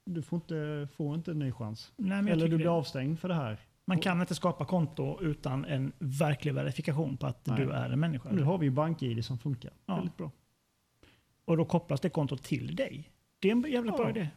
[0.06, 1.94] Du får inte, får inte en ny chans.
[1.98, 2.72] Nej, Eller du blir det.
[2.72, 3.60] avstängd för det här.
[3.86, 7.58] Man kan inte skapa konto utan en verklig verifikation på att Nej.
[7.66, 8.30] du är en människa.
[8.32, 9.72] Nu har vi ju BankID som funkar.
[9.86, 9.96] Ja.
[9.96, 10.32] Väldigt bra.
[11.46, 13.12] Och då kopplas det kontot till dig.
[13.40, 14.10] Det är en jävla bra Ja.
[14.10, 14.30] idé.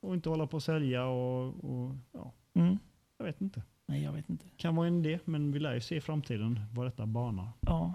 [0.00, 2.78] Och inte hålla på och sälja och, och ja, Mm.
[3.18, 3.62] jag vet inte.
[3.86, 4.44] Nej, jag vet inte.
[4.56, 7.48] Kan vara en idé, men vi lär ju se i framtiden vad detta banar.
[7.60, 7.94] Ja.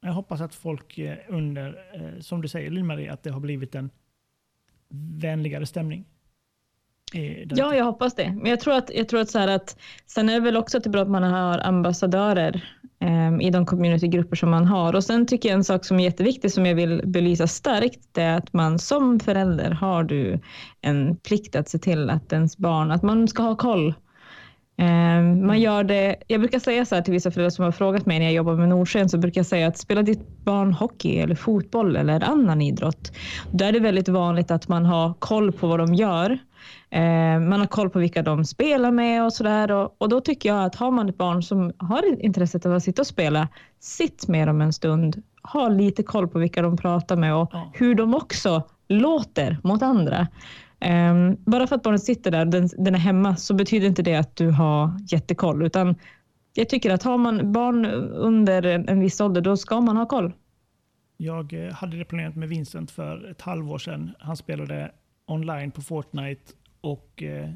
[0.00, 3.74] Jag hoppas att folk eh, under, eh, som du säger Lill-Marie, att det har blivit
[3.74, 3.90] en
[5.18, 6.04] vänligare stämning.
[7.12, 8.32] Eh, Ja, jag hoppas det.
[8.32, 9.76] Men jag tror att, jag tror att, så att
[10.06, 12.64] sen är det väl också att det är bra att man har ambassadörer
[13.00, 14.94] em, i de communitygrupper som man har.
[14.94, 18.22] Och sen tycker jag en sak som är jätteviktig som jag vill belysa starkt, det
[18.22, 20.40] är att man som förälder har du
[20.80, 23.94] en plikt att se till att ens barn, att man ska ha koll.
[24.76, 28.06] Em, man gör det, jag brukar säga så här till vissa föräldrar som har frågat
[28.06, 31.18] mig när jag jobbar med Nordsjön, så brukar jag säga att spela ditt barn hockey
[31.18, 33.12] eller fotboll eller annan idrott,
[33.50, 36.38] då är det väldigt vanligt att man har koll på vad de gör.
[36.90, 39.70] Eh, man har koll på vilka de spelar med och sådär.
[39.72, 42.82] Och, och då tycker jag att har man ett barn som har intresset av att
[42.82, 43.48] sitta och spela,
[43.80, 45.22] sitt med dem en stund.
[45.52, 47.70] Ha lite koll på vilka de pratar med och Ja.
[47.74, 50.28] hur de också låter mot andra.
[50.80, 54.14] Ehm, bara för att barnet sitter där, den, den är hemma, så betyder inte det
[54.14, 55.62] att du har jättekoll.
[55.62, 55.94] Utan
[56.54, 60.06] jag tycker att har man barn under en, en viss ålder, då ska man ha
[60.06, 60.32] koll.
[61.16, 64.10] Jag eh, hade det planerat med Vincent för ett halvår sedan.
[64.18, 64.90] Han spelade
[65.26, 67.50] online på Fortnite och eh,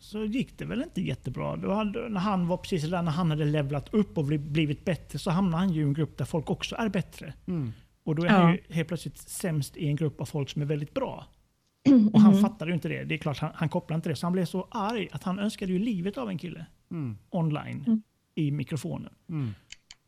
[0.00, 1.56] så gick det väl inte jättebra.
[1.56, 4.84] Då hade, när han var precis där, när han hade levlat upp och bli- blivit
[4.84, 7.34] bättre så hamnade han ju i en grupp där folk också är bättre.
[7.46, 7.72] Mm.
[8.04, 8.52] Och då är han Ja.
[8.68, 11.26] ju helt plötsligt sämst i en grupp av folk som är väldigt bra.
[12.12, 13.04] Och han fattade ju inte det.
[13.04, 14.16] Det är klart, han, han kopplade inte det.
[14.16, 17.18] Så han blev så arg att han önskade ju livet av en kille Mm.
[17.30, 18.02] online Mm.
[18.34, 19.12] i mikrofonen.
[19.28, 19.50] Mm.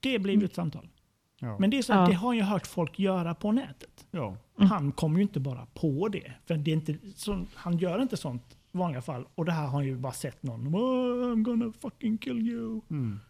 [0.01, 0.89] Det blev ju ett samtal.
[1.45, 1.57] Ja.
[1.59, 2.07] Men det är så att Ja.
[2.07, 4.07] det har jag hört folk göra på nätet.
[4.11, 4.37] ja.
[4.57, 6.33] Han kom ju inte bara på det.
[6.47, 9.27] För det är inte, så, han gör inte sånt i vanliga fall.
[9.35, 10.75] Och det här har han ju bara sett någon.
[10.75, 12.81] "Oh, I'm gonna fucking kill you.
[12.91, 13.21] Mm.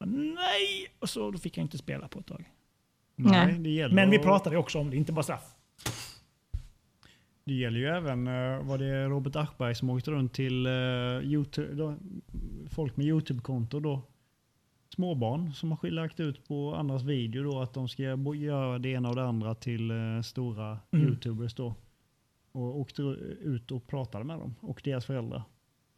[0.00, 0.86] Men nej!
[0.98, 2.44] Och så då fick jag inte spela på ett tag.
[3.16, 3.58] Nej, Nej.
[3.58, 5.54] det gäller Men vi pratade också om det, inte bara straff.
[7.44, 10.72] Det gäller ju även, eh, var det Robert Aschberg som åkte runt till eh,
[11.22, 11.94] YouTube, då,
[12.70, 14.02] folk med YouTube-konto då.
[14.94, 18.02] Småbarn som har lagt ut på andras video då att de ska
[18.34, 21.06] göra det ena och det andra till eh, stora Mm.
[21.08, 21.74] YouTubers då.
[22.52, 23.02] Och åkte
[23.42, 25.42] ut och pratade med dem och deras föräldrar.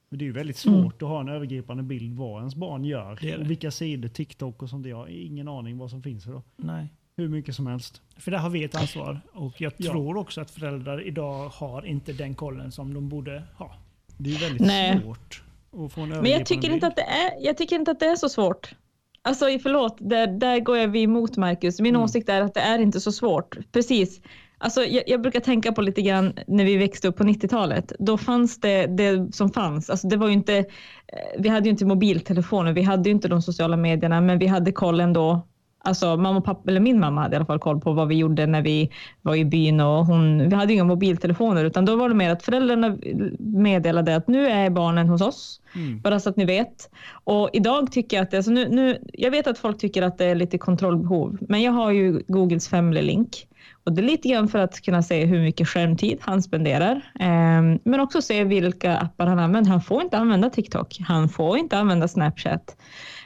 [0.08, 3.18] Men det är ju väldigt svårt att ha en övergripande bild vad ens barn gör.
[3.20, 3.36] Det det.
[3.38, 4.86] Och vilka sidor, TikTok och sånt.
[4.86, 6.42] Jag har ingen aning vad som finns för då.
[6.56, 6.88] Nej.
[7.16, 8.02] Hur mycket som helst.
[8.16, 9.20] För där har vi ett ansvar.
[9.32, 9.92] Och jag Ja.
[9.92, 13.74] tror också att föräldrar idag har inte den kollen som de borde ha.
[14.16, 15.00] Det är ju väldigt Nej.
[15.00, 15.42] svårt
[15.76, 16.74] att få en Men jag tycker, bild.
[16.74, 18.74] inte att det är, jag tycker inte att det är så svårt.
[19.22, 21.80] Alltså förlåt, där, där går jag vi emot Marcus.
[21.80, 22.02] Min Mm.
[22.04, 23.56] åsikt är att det är inte så svårt.
[23.72, 24.20] Precis.
[24.58, 27.92] Alltså, jag, jag brukar tänka på lite grann när vi växte upp på 90-talet.
[27.98, 29.90] Då fanns det det som fanns.
[29.90, 30.64] Alltså, det var inte, eh,
[31.38, 34.72] vi hade ju inte mobiltelefoner, vi hade ju inte de sociala medierna, men vi hade
[34.72, 35.46] koll ändå.
[35.84, 38.14] Alltså mamma och pappa, eller min mamma hade i alla fall koll på vad vi
[38.14, 38.90] gjorde när vi
[39.22, 42.42] var i byn och hon, vi hade inga mobiltelefoner utan då var det mer att
[42.42, 42.98] föräldrarna
[43.38, 45.60] meddelade att nu är barnen hos oss.
[45.74, 46.00] Mm.
[46.00, 46.90] Bara så att ni vet.
[47.24, 50.18] Och idag tycker jag att det, alltså nu, nu, jag vet att folk tycker att
[50.18, 53.46] det är lite kontrollbehov, men jag har ju Googles Family Link.
[53.84, 57.12] Och det är lite grann för att kunna se hur mycket skärmtid han spenderar.
[57.20, 59.70] Ehm, men också se vilka appar han använder.
[59.70, 60.96] Han får inte använda TikTok.
[61.00, 62.76] Han får inte använda Snapchat.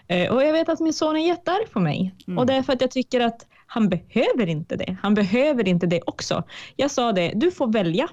[0.08, 2.14] Eh, och jag vet att min son är jättearg på mig.
[2.26, 2.38] Mm.
[2.38, 4.96] Och det är för att jag tycker att han behöver inte det.
[5.02, 6.42] Han behöver inte det också.
[6.76, 8.08] Jag sa det, du får välja.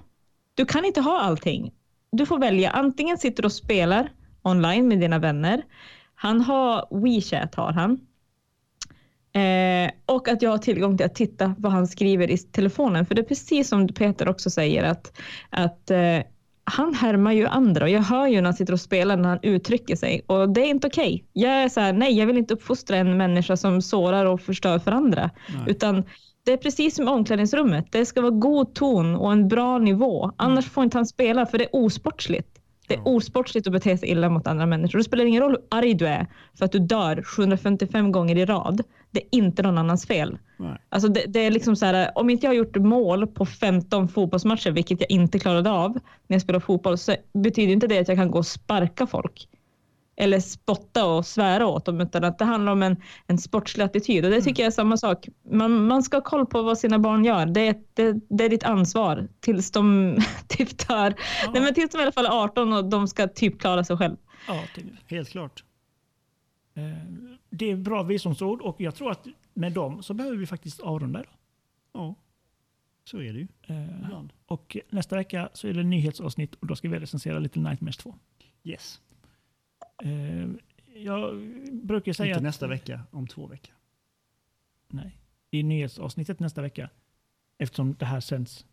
[0.56, 1.72] Du kan inte ha allting.
[2.12, 2.70] Du får välja.
[2.70, 4.10] Antingen sitter du och spelar
[4.42, 5.62] online med dina vänner.
[6.16, 8.00] Han har WeChat har han.
[9.34, 13.06] Eh, och att jag har tillgång till att titta vad han skriver i telefonen.
[13.06, 15.18] För det är precis som Peter också säger att,
[15.50, 16.20] att eh,
[16.64, 19.40] han härmar ju andra och jag hör ju när han sitter och spelar när han
[19.42, 21.26] uttrycker sig och det är inte okej.
[21.34, 24.80] Jag är så här, nej jag vill inte uppfostra en människa som sårar och förstör
[24.80, 25.30] för andra.
[25.50, 25.64] Nej.
[25.68, 26.04] Utan
[26.46, 27.86] det är precis som omklädningsrummet.
[27.92, 30.32] Det ska vara god ton och en bra nivå.
[30.38, 32.48] Annars får inte han spela för det är osportsligt.
[32.88, 34.98] Det är osportsligt att bete sig illa mot andra människor.
[34.98, 38.46] Det spelar ingen roll hur arg du är för att du dör 755 gånger i
[38.46, 38.84] rad.
[39.12, 40.38] Det är inte någon annans fel.
[40.58, 40.78] Nej.
[40.90, 44.08] Alltså det, det är liksom så här, om inte jag har gjort mål på 15
[44.08, 45.94] fotbollsmatcher, vilket jag inte klarade av
[46.28, 49.48] när jag spelar fotboll, så betyder inte det att jag kan gå och sparka folk.
[50.16, 52.96] Eller spotta och svära åt dem, utan att det handlar om en,
[53.28, 54.26] en sportslig attityd.
[54.26, 55.28] Och det tycker jag är samma sak.
[55.52, 57.46] Man, man ska ha koll på vad sina barn gör.
[57.46, 60.16] Det, är- det, det är ditt ansvar tills de
[60.48, 61.14] typ dör.
[61.46, 61.52] Ja.
[61.54, 63.98] Nej, men tills de i alla fall är 18 och de ska typ klara sig
[63.98, 64.16] själv.
[64.48, 64.64] Ja.
[65.08, 65.64] Helt klart.
[66.74, 66.94] Eh,
[67.50, 71.20] Det är bra visdomsord och jag tror att med dem så behöver vi faktiskt avrunda
[71.20, 71.34] idag.
[71.94, 72.16] Ja,
[73.04, 74.34] så är det ju Eh, ibland.
[74.46, 78.16] Och nästa vecka så är det nyhetsavsnitt och då ska vi recensera Little Nightmares 2.
[78.64, 79.02] Yes.
[80.04, 80.48] Eh,
[80.96, 81.36] Jag
[81.72, 83.76] brukar säga Inte att nästa vecka, om två veckor.
[84.88, 85.18] Nej,
[85.52, 86.90] i nyhetsavsnittet nästa vecka.
[87.58, 88.66] Eftersom det här sänds.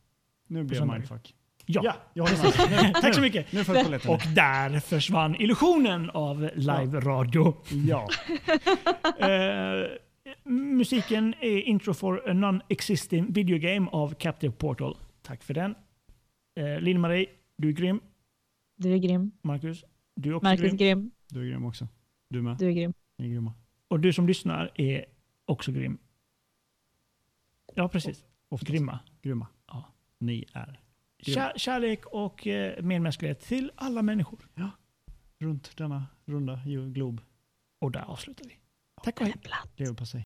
[0.47, 1.35] Nu blir jag mindfuck.
[1.71, 2.95] Ja, Ja, jag håller med.
[3.01, 3.53] tack så mycket.
[3.53, 4.11] Nu polletten.
[4.11, 7.55] Och där försvann illusionen av live-radio.
[7.87, 8.09] Ja,
[9.19, 9.87] Eh,
[10.45, 14.97] musiken är Intro for a Non-Existing Video Game av Captive Portal.
[15.23, 15.75] Tack för den.
[16.57, 18.01] Eh, Linn-Marie, du är grym.
[18.77, 19.31] Du är grym.
[19.43, 20.77] Marcus, du är också Marcus grym.
[20.77, 21.11] grym.
[21.29, 21.89] Du är grym också.
[22.31, 22.57] Du med.
[22.59, 22.93] Du är grym.
[23.19, 23.53] Ni är grymma.
[23.89, 25.05] Och du som lyssnar är
[25.45, 25.99] också grym.
[27.75, 28.25] Ja, precis.
[28.49, 28.73] Oftast.
[28.73, 28.99] Grymma.
[29.23, 29.47] Grymma.
[29.67, 29.85] Ja.
[30.19, 30.81] Ni är.
[31.23, 34.49] Kär, kärlek och eh, medmänsklighet till alla människor.
[34.55, 34.71] Ja.
[35.41, 36.61] Runt denna runda
[36.95, 37.21] glob.
[37.81, 38.59] Och där avslutar vi.
[39.03, 39.35] Tack och hej.
[39.77, 40.23] Leverpastej.